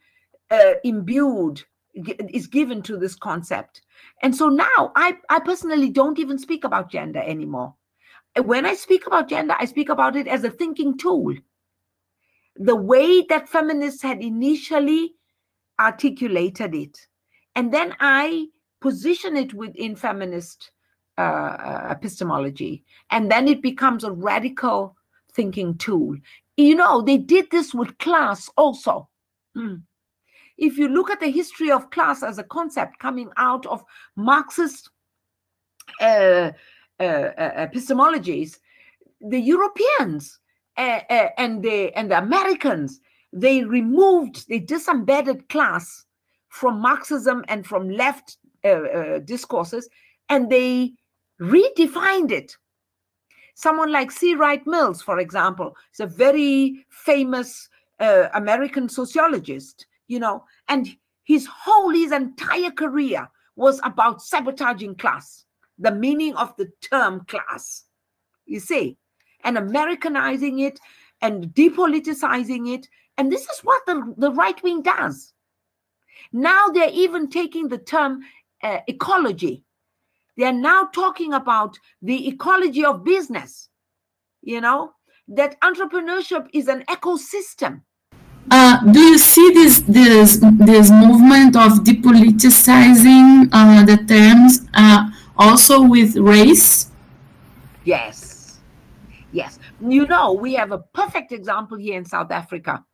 uh, 0.51 0.75
imbued, 0.85 1.63
is 1.95 2.47
given 2.47 2.83
to 2.83 2.97
this 2.97 3.15
concept. 3.15 3.83
And 4.23 4.35
so 4.35 4.49
now 4.49 4.93
I, 4.97 5.17
I 5.29 5.41
personally 5.41 5.91
don't 5.91 6.19
even 6.19 6.39
speak 6.39 6.65
about 6.65 6.91
gender 6.91 7.21
anymore. 7.21 7.75
When 8.45 8.65
I 8.65 8.75
speak 8.75 9.07
about 9.07 9.29
gender, 9.29 9.55
I 9.59 9.67
speak 9.67 9.89
about 9.89 10.17
it 10.17 10.27
as 10.27 10.45
a 10.45 10.51
thinking 10.51 10.97
tool. 10.97 11.35
The 12.57 12.77
way 12.77 13.23
that 13.29 13.49
feminists 13.49 14.03
had 14.03 14.23
initially 14.23 15.15
articulated 15.79 16.75
it 16.75 17.07
and 17.55 17.73
then 17.73 17.95
I 18.01 18.47
position 18.81 19.37
it 19.37 19.55
within 19.55 19.97
feminist 19.97 20.71
uh, 21.23 21.57
uh, 21.57 21.89
epistemology, 21.91 22.83
and 23.11 23.31
then 23.31 23.47
it 23.47 23.63
becomes 23.63 24.03
a 24.05 24.11
radical 24.11 24.97
thinking 25.33 25.77
tool. 25.79 26.17
You 26.57 26.75
know, 26.75 27.01
they 27.01 27.17
did 27.17 27.51
this 27.51 27.73
with 27.73 27.97
class 27.99 28.51
also. 28.57 29.09
Mm. 29.57 29.83
If 30.59 30.79
you 30.79 30.89
look 30.89 31.11
at 31.11 31.21
the 31.21 31.31
history 31.31 31.71
of 31.71 31.91
class 31.91 32.23
as 32.23 32.39
a 32.39 32.45
concept 32.45 32.99
coming 32.99 33.31
out 33.37 33.67
of 33.67 33.85
Marxist 34.17 34.91
uh, 36.01 36.51
uh, 36.99 37.03
uh 37.03 37.67
epistemologies, 37.67 38.59
the 39.21 39.41
Europeans 39.41 40.41
uh, 40.77 41.01
and 41.39 41.63
the 41.63 41.97
and 41.97 42.11
the 42.11 42.19
Americans 42.19 43.01
they 43.33 43.65
removed, 43.65 44.49
they 44.49 44.59
disembedded 44.59 45.49
class 45.49 46.05
from 46.49 46.81
Marxism 46.81 47.45
and 47.49 47.67
from 47.67 47.89
left 47.89 48.37
uh, 48.65 48.69
uh, 48.69 49.19
discourses, 49.21 49.89
and 50.29 50.51
they 50.51 50.93
redefined 51.43 52.31
it. 52.31 52.57
Someone 53.55 53.93
like 53.93 54.11
C. 54.11 54.35
Wright 54.35 54.67
Mills, 54.67 55.03
for 55.03 55.19
example, 55.19 55.77
is 55.93 56.01
a 56.01 56.07
very 56.07 56.87
famous 56.89 57.69
uh, 58.01 58.29
American 58.35 58.89
sociologist, 58.89 59.87
you 60.09 60.19
know, 60.19 60.45
and 60.69 60.97
his 61.25 61.47
whole, 61.47 61.91
his 61.91 62.13
entire 62.13 62.71
career 62.71 63.29
was 63.57 63.81
about 63.85 64.23
sabotaging 64.23 64.95
class, 64.97 65.45
the 65.79 65.93
meaning 65.93 66.35
of 66.37 66.57
the 66.57 66.71
term 66.81 67.25
class, 67.27 67.85
you 68.47 68.61
see, 68.61 68.97
and 69.45 69.59
Americanizing 69.59 70.61
it 70.61 70.81
and 71.21 71.47
depoliticizing 71.55 72.73
it. 72.73 72.89
And 73.19 73.31
this 73.31 73.43
is 73.43 73.61
what 73.63 73.83
the, 73.87 74.15
the 74.17 74.33
right 74.33 74.61
wing 74.63 74.83
does. 74.83 75.33
Now 76.33 76.69
they're 76.69 76.91
even 76.93 77.29
taking 77.29 77.69
the 77.69 77.79
term 77.79 78.23
uh, 78.63 78.79
ecology. 78.87 79.65
They're 80.37 80.53
now 80.53 80.89
talking 80.95 81.35
about 81.35 81.79
the 82.01 82.29
ecology 82.29 82.85
of 82.85 83.05
business, 83.05 83.69
you 84.41 84.61
know, 84.61 84.93
that 85.29 85.61
entrepreneurship 85.61 86.49
is 86.53 86.69
an 86.69 86.85
ecosystem. 86.89 87.83
Uh, 88.51 88.83
do 88.91 89.01
you 89.01 89.19
see 89.19 89.53
this 89.53 89.81
this 89.83 90.39
this 90.59 90.91
movement 90.91 91.55
of 91.55 91.85
depoliticizing 91.85 93.49
uh, 93.53 93.85
the 93.85 93.99
terms 94.09 94.67
uh, 94.75 95.09
also 95.37 95.81
with 95.81 96.17
race? 96.17 96.91
Yes, 97.85 98.59
yes. 99.31 99.59
You 99.81 100.07
know, 100.07 100.33
we 100.33 100.55
have 100.55 100.73
a 100.73 100.79
perfect 100.79 101.31
example 101.31 101.79
here 101.79 101.97
in 101.97 102.05
South 102.05 102.33
Africa. 102.33 102.85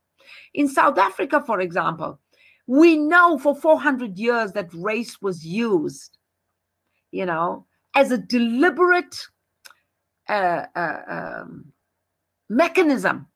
In 0.53 0.67
South 0.67 0.97
Africa, 0.97 1.41
for 1.45 1.61
example, 1.61 2.19
we 2.67 2.97
know 2.97 3.39
for 3.39 3.55
400 3.55 4.17
years 4.19 4.51
that 4.51 4.71
race 4.73 5.19
was 5.19 5.43
used, 5.43 6.18
you 7.11 7.25
know, 7.25 7.65
as 7.95 8.11
a 8.11 8.17
deliberate 8.17 9.17
uh, 10.27 10.65
uh, 10.75 10.97
um, 11.07 11.71
mechanism 12.49 13.27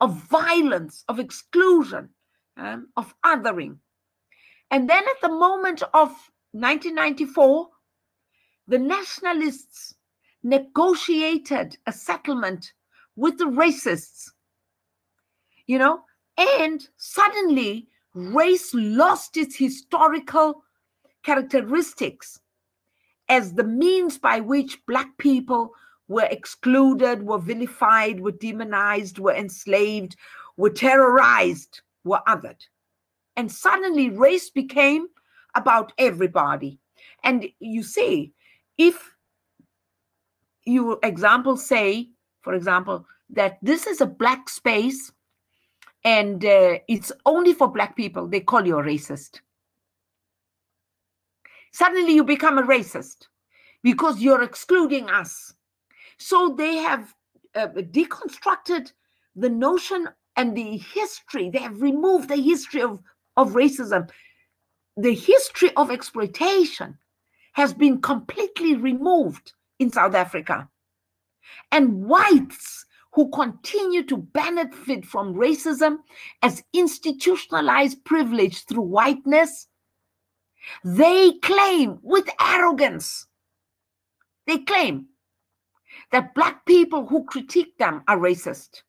of 0.00 0.14
violence, 0.14 1.04
of 1.08 1.18
exclusion, 1.18 2.08
um, 2.56 2.88
of 2.96 3.14
othering. 3.24 3.76
And 4.70 4.88
then 4.88 5.02
at 5.02 5.20
the 5.20 5.28
moment 5.28 5.82
of 5.94 6.08
1994, 6.52 7.68
the 8.68 8.78
nationalists 8.78 9.94
negotiated 10.42 11.76
a 11.86 11.92
settlement 11.92 12.72
with 13.16 13.36
the 13.36 13.44
racists, 13.44 14.30
you 15.66 15.78
know, 15.78 16.00
and 16.38 16.88
suddenly 16.96 17.88
race 18.14 18.72
lost 18.72 19.36
its 19.36 19.56
historical 19.56 20.62
characteristics 21.22 22.40
as 23.30 23.54
the 23.54 23.64
means 23.64 24.18
by 24.18 24.40
which 24.40 24.84
Black 24.86 25.16
people 25.16 25.72
were 26.08 26.26
excluded, 26.30 27.22
were 27.22 27.38
vilified, 27.38 28.20
were 28.20 28.32
demonized, 28.32 29.20
were 29.20 29.32
enslaved, 29.32 30.16
were 30.56 30.68
terrorized, 30.68 31.80
were 32.04 32.20
othered. 32.26 32.66
And 33.36 33.50
suddenly 33.50 34.10
race 34.10 34.50
became 34.50 35.06
about 35.54 35.92
everybody. 35.96 36.80
And 37.22 37.46
you 37.60 37.84
see, 37.84 38.32
if 38.76 39.14
you 40.64 40.98
example 41.04 41.56
say, 41.56 42.08
for 42.42 42.54
example, 42.54 43.06
that 43.30 43.58
this 43.62 43.86
is 43.86 44.00
a 44.00 44.06
black 44.06 44.48
space 44.48 45.12
and 46.02 46.44
uh, 46.44 46.78
it's 46.88 47.12
only 47.24 47.52
for 47.52 47.68
black 47.68 47.94
people, 47.94 48.26
they 48.26 48.40
call 48.40 48.66
you 48.66 48.78
a 48.78 48.82
racist. 48.82 49.40
Suddenly 51.72 52.14
you 52.14 52.24
become 52.24 52.58
a 52.58 52.62
racist 52.62 53.28
because 53.82 54.20
you're 54.20 54.42
excluding 54.42 55.08
us. 55.08 55.54
So 56.18 56.54
they 56.56 56.76
have 56.76 57.14
uh, 57.54 57.68
deconstructed 57.68 58.92
the 59.36 59.48
notion 59.48 60.08
and 60.36 60.56
the 60.56 60.76
history. 60.78 61.50
They 61.50 61.60
have 61.60 61.80
removed 61.80 62.28
the 62.28 62.36
history 62.36 62.82
of, 62.82 63.00
of 63.36 63.52
racism. 63.52 64.10
The 64.96 65.14
history 65.14 65.70
of 65.76 65.90
exploitation 65.90 66.98
has 67.52 67.72
been 67.72 68.00
completely 68.00 68.74
removed 68.76 69.52
in 69.78 69.90
South 69.90 70.14
Africa. 70.14 70.68
And 71.72 72.04
whites 72.04 72.84
who 73.12 73.30
continue 73.30 74.04
to 74.04 74.16
benefit 74.16 75.04
from 75.04 75.34
racism 75.34 75.98
as 76.42 76.62
institutionalized 76.72 78.04
privilege 78.04 78.64
through 78.66 78.82
whiteness, 78.82 79.66
they 80.84 81.32
claim 81.42 81.98
with 82.02 82.28
arrogance, 82.40 83.26
they 84.46 84.58
claim 84.58 85.06
that 86.12 86.34
Black 86.34 86.64
people 86.66 87.06
who 87.06 87.24
critique 87.24 87.76
them 87.78 88.02
are 88.08 88.18
racist. 88.18 88.82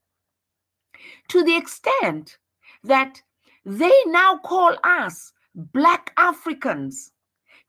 To 1.28 1.42
the 1.42 1.56
extent 1.56 2.38
that 2.84 3.22
they 3.64 3.92
now 4.06 4.38
call 4.38 4.76
us 4.84 5.32
Black 5.54 6.12
Africans 6.16 7.12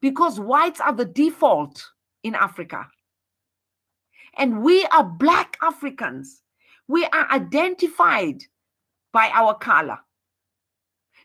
because 0.00 0.40
whites 0.40 0.80
are 0.80 0.92
the 0.92 1.04
default 1.04 1.84
in 2.22 2.34
Africa. 2.34 2.86
And 4.36 4.62
we 4.62 4.84
are 4.86 5.04
Black 5.04 5.56
Africans 5.62 6.42
we 6.86 7.04
are 7.06 7.30
identified 7.30 8.42
by 9.12 9.30
our 9.32 9.54
color. 9.54 9.98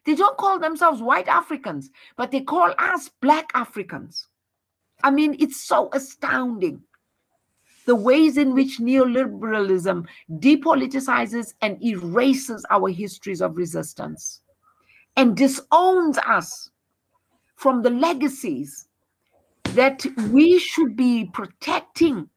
They 0.06 0.16
don't 0.16 0.38
call 0.38 0.60
themselves 0.60 1.02
white 1.02 1.28
Africans, 1.28 1.90
but 2.16 2.32
they 2.32 2.42
call 2.42 2.74
us 2.78 3.10
black 3.22 3.50
Africans. 3.54 4.28
I 5.04 5.12
mean, 5.12 5.36
it's 5.40 5.64
so 5.64 5.90
astounding 5.94 6.82
the 7.86 7.96
ways 7.96 8.38
in 8.38 8.54
which 8.54 8.80
neoliberalism 8.80 10.06
depoliticizes 10.34 11.54
and 11.62 11.84
erases 11.84 12.66
our 12.70 12.90
histories 12.90 13.42
of 13.42 13.58
resistance 13.58 14.42
and 15.16 15.36
disowns 15.36 16.18
us 16.20 16.70
from 17.56 17.82
the 17.82 17.90
legacies 17.90 18.88
that 19.74 20.06
we 20.32 20.60
should 20.60 20.96
be 20.96 21.26
protecting 21.34 22.30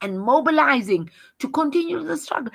and 0.00 0.20
mobilizing 0.20 1.10
to 1.38 1.48
continue 1.48 2.02
the 2.02 2.16
struggle. 2.16 2.52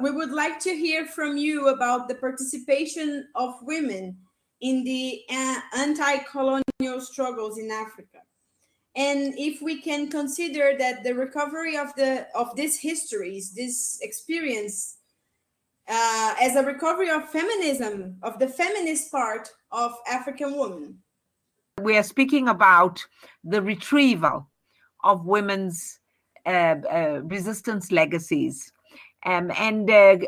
We 0.00 0.10
would 0.10 0.30
like 0.30 0.60
to 0.60 0.70
hear 0.70 1.06
from 1.06 1.36
you 1.36 1.68
about 1.68 2.08
the 2.08 2.14
participation 2.14 3.28
of 3.34 3.54
women 3.62 4.16
in 4.60 4.84
the 4.84 5.22
uh, 5.30 5.60
anti 5.76 6.18
colonial 6.30 7.00
struggles 7.00 7.58
in 7.58 7.70
Africa. 7.70 8.18
And 8.96 9.34
if 9.38 9.62
we 9.62 9.80
can 9.80 10.10
consider 10.10 10.76
that 10.78 11.04
the 11.04 11.14
recovery 11.14 11.76
of 11.76 11.94
the 11.96 12.26
of 12.34 12.54
these 12.56 12.78
histories, 12.78 13.52
this 13.54 13.98
experience, 14.02 14.98
uh, 15.88 16.34
as 16.40 16.56
a 16.56 16.62
recovery 16.62 17.10
of 17.10 17.28
feminism, 17.28 18.16
of 18.22 18.38
the 18.38 18.48
feminist 18.48 19.10
part 19.10 19.50
of 19.70 19.92
African 20.08 20.56
women. 20.56 20.98
We 21.80 21.96
are 21.96 22.02
speaking 22.02 22.48
about 22.48 23.04
the 23.44 23.62
retrieval 23.62 24.48
of 25.04 25.26
women's 25.26 26.00
uh, 26.44 26.76
uh, 26.90 27.20
resistance 27.24 27.92
legacies. 27.92 28.72
Um, 29.26 29.50
and 29.56 29.90
uh, 29.90 30.18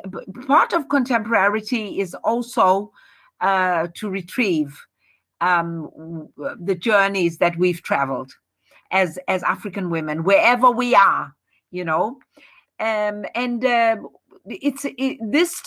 part 0.47 0.73
of 0.73 0.89
contemporarity 0.89 1.99
is 1.99 2.15
also 2.25 2.93
to 3.41 4.11
retrieve 4.11 4.79
um, 5.41 6.29
the 6.61 6.75
journeys 6.75 7.39
that 7.39 7.57
we've 7.57 7.83
traveled 7.83 8.33
as 8.91 9.19
as 9.29 9.43
African 9.45 9.89
women, 9.89 10.25
wherever 10.25 10.71
we 10.71 10.95
are, 10.95 11.35
you 11.71 11.85
know. 11.85 12.19
Um, 12.79 13.25
and 13.35 13.65
uh, 13.65 13.97
it's 14.47 14.85
it, 14.85 15.19
this 15.23 15.63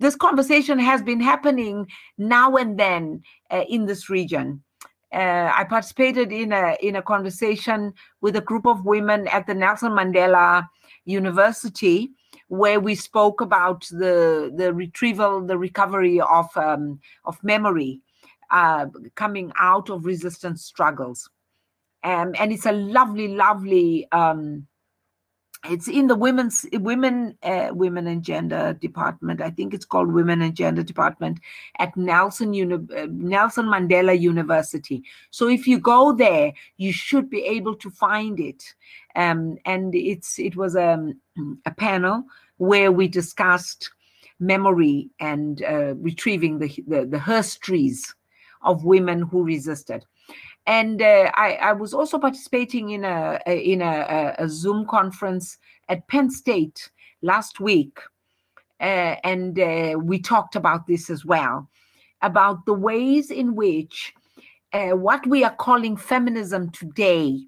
this 0.00 0.16
conversation 0.16 0.78
has 0.78 1.02
been 1.02 1.20
happening 1.20 1.86
now 2.16 2.54
and 2.56 2.78
then 2.78 3.22
uh, 3.50 3.64
in 3.68 3.86
this 3.86 4.08
region 4.08 4.62
uh, 5.12 5.50
I 5.54 5.64
participated 5.64 6.32
in 6.32 6.52
a 6.52 6.76
in 6.82 6.96
a 6.96 7.02
conversation 7.02 7.94
with 8.20 8.36
a 8.36 8.40
group 8.40 8.66
of 8.66 8.84
women 8.84 9.26
at 9.28 9.46
the 9.46 9.54
Nelson 9.54 9.92
Mandela 9.92 10.68
University, 11.06 12.10
where 12.48 12.80
we 12.80 12.94
spoke 12.94 13.40
about 13.40 13.86
the 13.90 14.52
the 14.54 14.72
retrieval, 14.74 15.40
the 15.46 15.58
recovery 15.58 16.20
of 16.20 16.54
um, 16.56 17.00
of 17.24 17.42
memory 17.42 18.00
uh, 18.50 18.86
coming 19.14 19.52
out 19.58 19.90
of 19.90 20.04
resistance 20.06 20.64
struggles, 20.64 21.30
um, 22.04 22.34
and 22.38 22.52
it's 22.52 22.66
a 22.66 22.72
lovely, 22.72 23.28
lovely 23.28 24.06
um, 24.12 24.67
it's 25.64 25.88
in 25.88 26.06
the 26.06 26.14
women's 26.14 26.64
women 26.72 27.36
uh, 27.42 27.70
women 27.72 28.06
and 28.06 28.22
gender 28.22 28.74
department. 28.74 29.40
I 29.40 29.50
think 29.50 29.74
it's 29.74 29.84
called 29.84 30.12
women 30.12 30.40
and 30.40 30.54
gender 30.54 30.82
department 30.82 31.40
at 31.78 31.96
nelson 31.96 32.54
Uni- 32.54 32.86
uh, 32.96 33.06
nelson 33.10 33.66
mandela 33.66 34.18
university. 34.18 35.02
So 35.30 35.48
if 35.48 35.66
you 35.66 35.78
go 35.78 36.12
there 36.12 36.52
you 36.76 36.92
should 36.92 37.28
be 37.28 37.42
able 37.42 37.74
to 37.76 37.90
find 37.90 38.38
it. 38.38 38.74
Um, 39.16 39.58
and 39.64 39.94
it's 39.94 40.38
it 40.38 40.54
was 40.56 40.76
a, 40.76 40.92
um, 40.92 41.58
a 41.66 41.72
panel 41.72 42.24
where 42.58 42.92
we 42.92 43.08
discussed 43.08 43.90
memory 44.40 45.10
and 45.18 45.62
uh, 45.64 45.94
retrieving 45.96 46.60
the, 46.60 46.68
the 46.86 47.04
the 47.04 47.18
histories 47.20 48.14
of 48.62 48.84
women 48.84 49.22
who 49.22 49.42
resisted 49.44 50.04
and 50.68 51.00
uh, 51.00 51.32
I, 51.34 51.54
I, 51.54 51.72
was 51.72 51.94
also 51.94 52.18
participating 52.18 52.90
in 52.90 53.02
a, 53.02 53.40
in 53.46 53.80
a, 53.80 54.34
a, 54.38 54.48
Zoom 54.50 54.86
conference 54.86 55.56
at 55.88 56.06
Penn 56.08 56.30
State 56.30 56.90
last 57.22 57.58
week, 57.58 57.98
uh, 58.78 59.16
and 59.24 59.58
uh, 59.58 59.98
we 59.98 60.20
talked 60.20 60.56
about 60.56 60.86
this 60.86 61.08
as 61.08 61.24
well, 61.24 61.70
about 62.20 62.66
the 62.66 62.74
ways 62.74 63.30
in 63.30 63.54
which 63.54 64.12
uh, 64.74 64.90
what 64.90 65.26
we 65.26 65.42
are 65.42 65.56
calling 65.56 65.96
feminism 65.96 66.70
today 66.70 67.40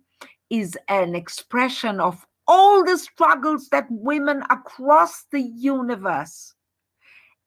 is 0.49 0.79
an 0.89 1.15
expression 1.15 2.01
of 2.01 2.27
all 2.49 2.83
the 2.83 2.97
struggles 2.97 3.69
that 3.69 3.87
women 3.91 4.43
across 4.49 5.27
the 5.31 5.43
universe. 5.43 6.55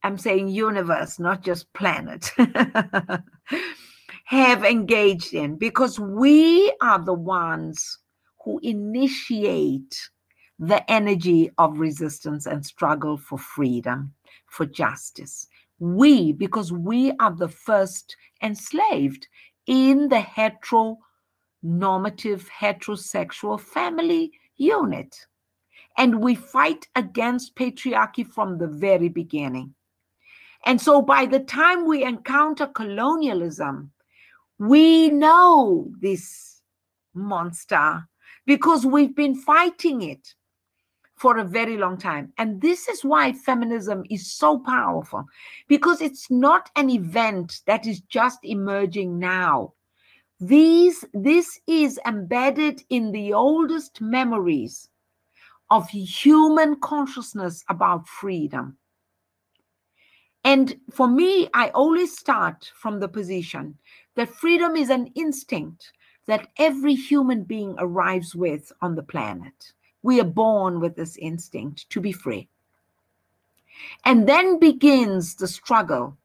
I'm 0.03 0.19
saying 0.19 0.49
universe, 0.49 1.17
not 1.17 1.41
just 1.41 1.73
planet. 1.73 2.31
have 4.23 4.63
engaged 4.63 5.33
in 5.33 5.55
because 5.55 5.99
we 5.99 6.73
are 6.81 6.99
the 6.99 7.13
ones 7.13 7.99
who 8.43 8.59
initiate 8.63 10.09
the 10.59 10.89
energy 10.91 11.49
of 11.57 11.79
resistance 11.79 12.45
and 12.45 12.65
struggle 12.65 13.17
for 13.17 13.37
freedom, 13.37 14.13
for 14.47 14.65
justice. 14.65 15.47
We, 15.79 16.31
because 16.31 16.71
we 16.71 17.11
are 17.19 17.35
the 17.35 17.49
first 17.49 18.15
enslaved 18.41 19.27
in 19.65 20.09
the 20.09 20.19
heteronormative, 20.19 20.97
heterosexual 22.49 23.59
family 23.59 24.31
unit. 24.55 25.25
And 25.97 26.21
we 26.21 26.35
fight 26.35 26.87
against 26.95 27.55
patriarchy 27.55 28.25
from 28.25 28.57
the 28.57 28.67
very 28.67 29.09
beginning. 29.09 29.73
And 30.65 30.79
so 30.79 31.01
by 31.01 31.25
the 31.25 31.39
time 31.39 31.85
we 31.85 32.03
encounter 32.03 32.67
colonialism, 32.67 33.91
we 34.59 35.09
know 35.09 35.91
this 35.99 36.61
monster 37.13 38.07
because 38.45 38.85
we've 38.85 39.15
been 39.15 39.35
fighting 39.35 40.01
it 40.01 40.33
for 41.15 41.37
a 41.37 41.43
very 41.43 41.77
long 41.77 41.97
time. 41.97 42.33
And 42.37 42.61
this 42.61 42.87
is 42.89 43.05
why 43.05 43.33
feminism 43.33 44.03
is 44.09 44.31
so 44.31 44.59
powerful 44.59 45.25
because 45.67 46.01
it's 46.01 46.29
not 46.29 46.69
an 46.75 46.89
event 46.89 47.61
that 47.65 47.87
is 47.87 48.01
just 48.01 48.39
emerging 48.43 49.19
now. 49.19 49.73
These, 50.39 51.05
this 51.13 51.59
is 51.67 51.99
embedded 52.05 52.83
in 52.89 53.11
the 53.11 53.33
oldest 53.33 54.01
memories 54.01 54.89
of 55.69 55.89
human 55.89 56.79
consciousness 56.81 57.63
about 57.69 58.07
freedom. 58.07 58.77
And 60.43 60.75
for 60.91 61.07
me, 61.07 61.47
I 61.53 61.69
always 61.69 62.17
start 62.17 62.69
from 62.75 62.99
the 62.99 63.07
position 63.07 63.77
that 64.15 64.29
freedom 64.29 64.75
is 64.75 64.89
an 64.89 65.07
instinct 65.15 65.91
that 66.25 66.47
every 66.57 66.95
human 66.95 67.43
being 67.43 67.75
arrives 67.77 68.35
with 68.35 68.71
on 68.81 68.95
the 68.95 69.03
planet. 69.03 69.73
We 70.01 70.19
are 70.19 70.25
born 70.25 70.79
with 70.79 70.95
this 70.95 71.17
instinct 71.17 71.89
to 71.91 72.01
be 72.01 72.11
free. 72.11 72.47
And 74.05 74.27
then 74.27 74.59
begins 74.59 75.35
the 75.35 75.47
struggle 75.47 76.17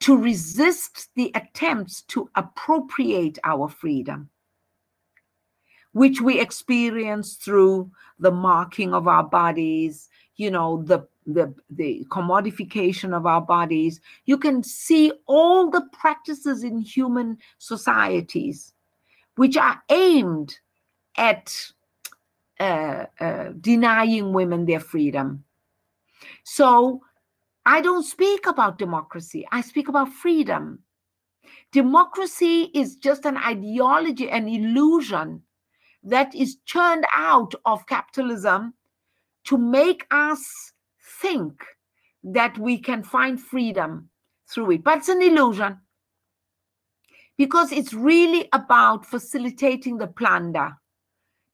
to 0.00 0.16
resist 0.16 1.10
the 1.16 1.32
attempts 1.34 2.02
to 2.02 2.30
appropriate 2.34 3.38
our 3.42 3.68
freedom, 3.68 4.30
which 5.92 6.20
we 6.20 6.40
experience 6.40 7.34
through 7.34 7.90
the 8.18 8.30
marking 8.30 8.94
of 8.94 9.08
our 9.08 9.24
bodies, 9.24 10.08
you 10.36 10.50
know, 10.50 10.82
the 10.82 11.08
the, 11.28 11.54
the 11.70 12.06
commodification 12.10 13.14
of 13.14 13.26
our 13.26 13.40
bodies. 13.40 14.00
You 14.24 14.38
can 14.38 14.62
see 14.62 15.12
all 15.26 15.70
the 15.70 15.82
practices 15.92 16.64
in 16.64 16.80
human 16.80 17.38
societies 17.58 18.72
which 19.36 19.56
are 19.56 19.80
aimed 19.90 20.58
at 21.16 21.54
uh, 22.58 23.04
uh, 23.20 23.50
denying 23.60 24.32
women 24.32 24.66
their 24.66 24.80
freedom. 24.80 25.44
So 26.42 27.02
I 27.64 27.80
don't 27.80 28.02
speak 28.02 28.46
about 28.46 28.78
democracy, 28.78 29.46
I 29.52 29.60
speak 29.60 29.88
about 29.88 30.12
freedom. 30.12 30.80
Democracy 31.70 32.70
is 32.74 32.96
just 32.96 33.26
an 33.26 33.36
ideology, 33.36 34.30
an 34.30 34.48
illusion 34.48 35.42
that 36.02 36.34
is 36.34 36.56
churned 36.64 37.04
out 37.14 37.54
of 37.66 37.86
capitalism 37.86 38.72
to 39.44 39.58
make 39.58 40.06
us 40.10 40.72
think 41.20 41.64
that 42.22 42.58
we 42.58 42.78
can 42.78 43.02
find 43.02 43.40
freedom 43.40 44.10
through 44.48 44.72
it. 44.72 44.84
But 44.84 44.98
it's 44.98 45.08
an 45.08 45.22
illusion 45.22 45.78
because 47.36 47.72
it's 47.72 47.92
really 47.94 48.48
about 48.52 49.06
facilitating 49.06 49.98
the 49.98 50.08
plunder, 50.08 50.72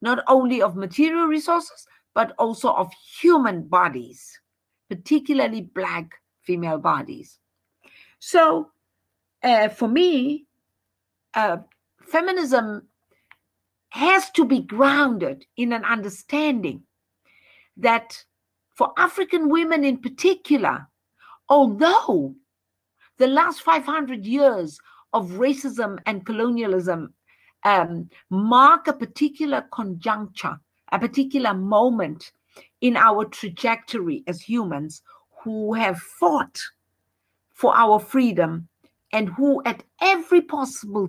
not 0.01 0.25
only 0.27 0.63
of 0.63 0.77
material 0.77 1.27
resources, 1.27 1.87
but 2.15 2.33
also 2.39 2.73
of 2.73 2.91
human 3.21 3.63
bodies 3.63 4.39
particularly 4.89 5.63
Black 5.63 6.21
female 6.43 6.79
bodies. 6.79 7.39
So, 8.19 8.71
uh, 9.43 9.69
for 9.69 9.89
me, 9.89 10.47
uh, 11.35 11.59
feminism 12.03 12.89
has 13.91 14.31
to 14.31 14.45
be 14.45 14.61
grounded 14.61 15.45
in 15.57 15.73
an 15.73 15.85
understanding 15.85 16.83
that 17.77 18.25
for 18.75 18.93
African 18.97 19.49
women 19.49 19.85
in 19.85 19.99
particular, 19.99 20.87
although 21.49 22.35
the 23.19 23.27
last 23.27 23.63
500 23.63 24.27
years 24.27 24.79
of 25.13 25.31
racism 25.33 25.99
and 26.07 26.27
colonialism 26.27 27.15
um, 27.65 28.11
mark 28.31 28.89
a 28.89 28.93
particular 28.93 29.65
conjuncture, 29.73 30.59
a 30.93 30.99
particular 30.99 31.55
moment 31.55 32.33
in 32.81 32.97
our 32.97 33.25
trajectory 33.25 34.23
as 34.27 34.41
humans 34.41 35.03
who 35.43 35.73
have 35.75 35.99
fought 35.99 36.61
for 37.53 37.75
our 37.77 37.99
freedom 38.01 38.69
and 39.13 39.29
who, 39.29 39.63
at 39.65 39.85
every 40.01 40.41
possible 40.41 41.09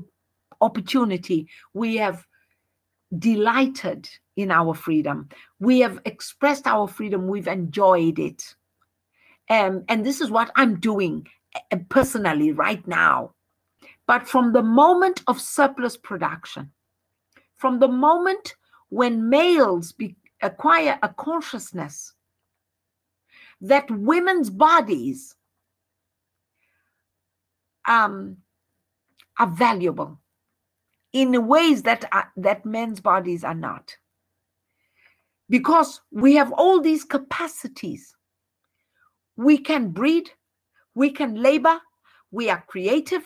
opportunity, 0.61 1.47
we 1.73 1.95
have 1.97 2.23
delighted 3.17 4.09
in 4.35 4.51
our 4.51 4.73
freedom. 4.73 5.29
We 5.59 5.79
have 5.79 5.99
expressed 6.05 6.67
our 6.67 6.87
freedom, 6.87 7.27
we've 7.27 7.47
enjoyed 7.47 8.19
it. 8.19 8.55
Um, 9.49 9.83
and 9.87 10.05
this 10.05 10.21
is 10.21 10.31
what 10.31 10.51
I'm 10.55 10.79
doing 10.79 11.27
uh, 11.71 11.77
personally 11.89 12.51
right 12.51 12.85
now. 12.87 13.33
But 14.07 14.27
from 14.27 14.53
the 14.53 14.63
moment 14.63 15.21
of 15.27 15.39
surplus 15.39 15.97
production, 15.97 16.71
from 17.57 17.79
the 17.79 17.87
moment 17.87 18.55
when 18.89 19.29
males 19.29 19.93
be, 19.93 20.15
acquire 20.41 20.99
a 21.01 21.09
consciousness 21.09 22.13
that 23.61 23.89
women's 23.89 24.49
bodies 24.49 25.35
um, 27.87 28.37
are 29.39 29.47
valuable 29.47 30.19
in 31.15 31.47
ways 31.47 31.83
that 31.83 32.03
are, 32.11 32.31
that 32.37 32.65
men's 32.65 32.99
bodies 32.99 33.43
are 33.43 33.55
not 33.55 33.95
because 35.49 36.01
we 36.11 36.35
have 36.35 36.51
all 36.53 36.81
these 36.81 37.03
capacities 37.03 38.15
we 39.37 39.57
can 39.57 39.89
breed 39.89 40.29
we 40.93 41.09
can 41.09 41.35
labor 41.35 41.79
we 42.31 42.49
are 42.49 42.63
creative 42.67 43.23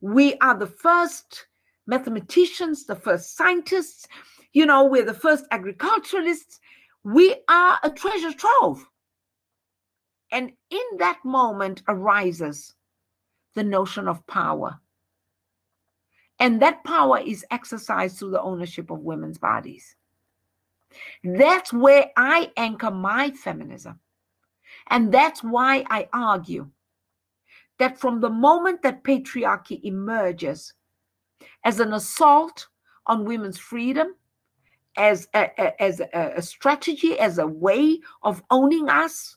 we 0.00 0.34
are 0.38 0.56
the 0.56 0.66
first 0.66 1.46
mathematicians 1.86 2.86
the 2.86 2.96
first 2.96 3.36
scientists 3.36 4.06
you 4.52 4.66
know, 4.66 4.84
we're 4.84 5.04
the 5.04 5.14
first 5.14 5.44
agriculturalists. 5.50 6.60
We 7.04 7.36
are 7.48 7.78
a 7.82 7.90
treasure 7.90 8.32
trove. 8.32 8.84
And 10.30 10.52
in 10.70 10.98
that 10.98 11.18
moment 11.24 11.82
arises 11.88 12.74
the 13.54 13.64
notion 13.64 14.08
of 14.08 14.26
power. 14.26 14.80
And 16.40 16.62
that 16.62 16.84
power 16.84 17.18
is 17.18 17.44
exercised 17.50 18.18
through 18.18 18.30
the 18.30 18.42
ownership 18.42 18.90
of 18.90 19.00
women's 19.00 19.38
bodies. 19.38 19.96
That's 21.24 21.72
where 21.72 22.10
I 22.16 22.50
anchor 22.56 22.90
my 22.90 23.30
feminism. 23.30 24.00
And 24.88 25.12
that's 25.12 25.42
why 25.42 25.84
I 25.90 26.08
argue 26.12 26.70
that 27.78 27.98
from 27.98 28.20
the 28.20 28.30
moment 28.30 28.82
that 28.82 29.04
patriarchy 29.04 29.80
emerges 29.84 30.74
as 31.64 31.80
an 31.80 31.92
assault 31.92 32.68
on 33.06 33.24
women's 33.24 33.58
freedom, 33.58 34.14
as 34.96 35.28
a, 35.34 35.82
as 35.82 36.00
a, 36.00 36.32
a 36.36 36.42
strategy, 36.42 37.18
as 37.18 37.38
a 37.38 37.46
way 37.46 38.00
of 38.22 38.42
owning 38.50 38.88
us, 38.88 39.36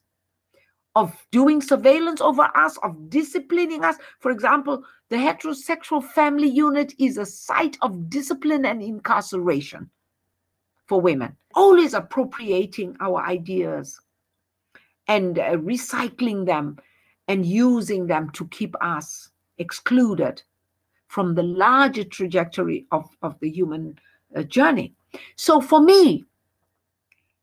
of 0.95 1.15
doing 1.31 1.61
surveillance 1.61 2.19
over 2.19 2.49
us, 2.55 2.77
of 2.83 3.09
disciplining 3.09 3.83
us. 3.83 3.97
For 4.19 4.31
example, 4.31 4.83
the 5.11 5.17
heterosexual 5.17 6.01
family 6.01 6.47
unit 6.47 6.93
is 6.97 7.17
a 7.17 7.25
site 7.25 7.77
of 7.81 8.09
discipline 8.09 8.65
and 8.65 8.81
incarceration 8.81 9.89
for 10.87 11.01
women, 11.01 11.35
always 11.53 11.93
appropriating 11.93 12.95
our 13.01 13.21
ideas 13.25 13.99
and 15.09 15.37
uh, 15.37 15.57
recycling 15.57 16.45
them 16.45 16.77
and 17.27 17.45
using 17.45 18.07
them 18.07 18.29
to 18.29 18.47
keep 18.47 18.73
us 18.79 19.29
excluded 19.57 20.41
from 21.07 21.35
the 21.35 21.43
larger 21.43 22.05
trajectory 22.05 22.87
of, 22.93 23.09
of 23.21 23.37
the 23.41 23.49
human 23.49 23.99
uh, 24.33 24.43
journey. 24.43 24.93
So 25.35 25.59
for 25.59 25.81
me, 25.81 26.23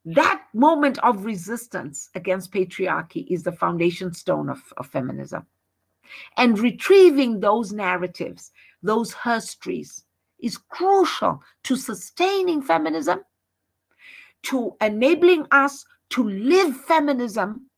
that 0.07 0.43
moment 0.55 0.99
of 1.01 1.27
resistance 1.27 2.09
against 2.15 2.51
patriarchy 2.51 3.27
is 3.29 3.43
the 3.43 3.53
foundation 3.53 4.15
stone 4.15 4.49
of, 4.49 4.63
of 4.79 4.87
feminism. 4.87 5.45
And 6.37 6.59
retrieving 6.59 7.41
those 7.41 7.73
narratives, 7.73 8.53
those 8.83 9.13
histories, 9.13 10.05
is 10.41 10.57
crucial 10.57 11.43
to 11.65 11.77
sustaining 11.77 12.63
feminism, 12.63 13.21
to 14.45 14.77
enabling 14.81 15.47
us 15.51 15.85
to 16.11 16.29
live 16.29 16.77
feminism 16.77 17.69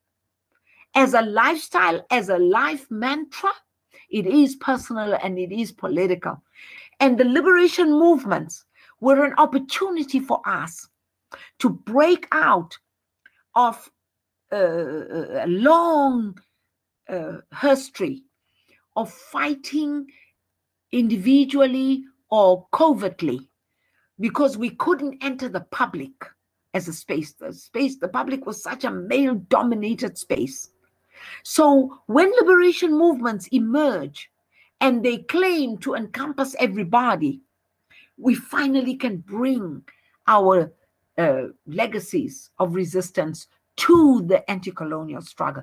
as 0.94 1.14
a 1.14 1.22
lifestyle, 1.22 2.04
as 2.10 2.28
a 2.28 2.38
life 2.38 2.86
mantra. 2.90 3.50
It 4.10 4.26
is 4.26 4.56
personal 4.56 5.16
and 5.22 5.38
it 5.38 5.52
is 5.52 5.72
political. 5.72 6.42
And 6.98 7.16
the 7.16 7.24
liberation 7.24 7.90
movements 7.90 8.64
were 9.00 9.24
an 9.24 9.34
opportunity 9.38 10.20
for 10.20 10.40
us 10.44 10.88
to 11.60 11.70
break 11.70 12.26
out 12.32 12.76
of 13.54 13.90
uh, 14.52 15.42
a 15.42 15.46
long 15.46 16.36
uh, 16.36 16.42
history 17.60 18.22
of 18.96 19.10
fighting 19.12 20.06
individually 20.92 22.04
or 22.30 22.66
covertly 22.72 23.48
because 24.18 24.56
we 24.56 24.70
couldn't 24.70 25.22
enter 25.22 25.48
the 25.48 25.60
public 25.72 26.12
as 26.74 26.88
a 26.88 26.92
space 26.92 27.32
the 27.34 27.52
space 27.52 27.96
the 27.98 28.08
public 28.08 28.46
was 28.46 28.62
such 28.62 28.84
a 28.84 28.90
male 28.90 29.34
dominated 29.48 30.18
space 30.18 30.70
so 31.42 31.98
when 32.06 32.30
liberation 32.40 32.96
movements 32.96 33.48
emerge 33.48 34.30
and 34.80 35.04
they 35.04 35.18
claim 35.18 35.76
to 35.78 35.94
encompass 35.94 36.54
everybody 36.58 37.40
we 38.16 38.34
finally 38.34 38.94
can 38.94 39.16
bring 39.18 39.82
our 40.26 40.72
uh, 41.18 41.42
legacies 41.66 42.50
of 42.58 42.74
resistance 42.74 43.48
to 43.76 44.22
the 44.26 44.48
anti 44.50 44.70
colonial 44.70 45.22
struggle. 45.22 45.62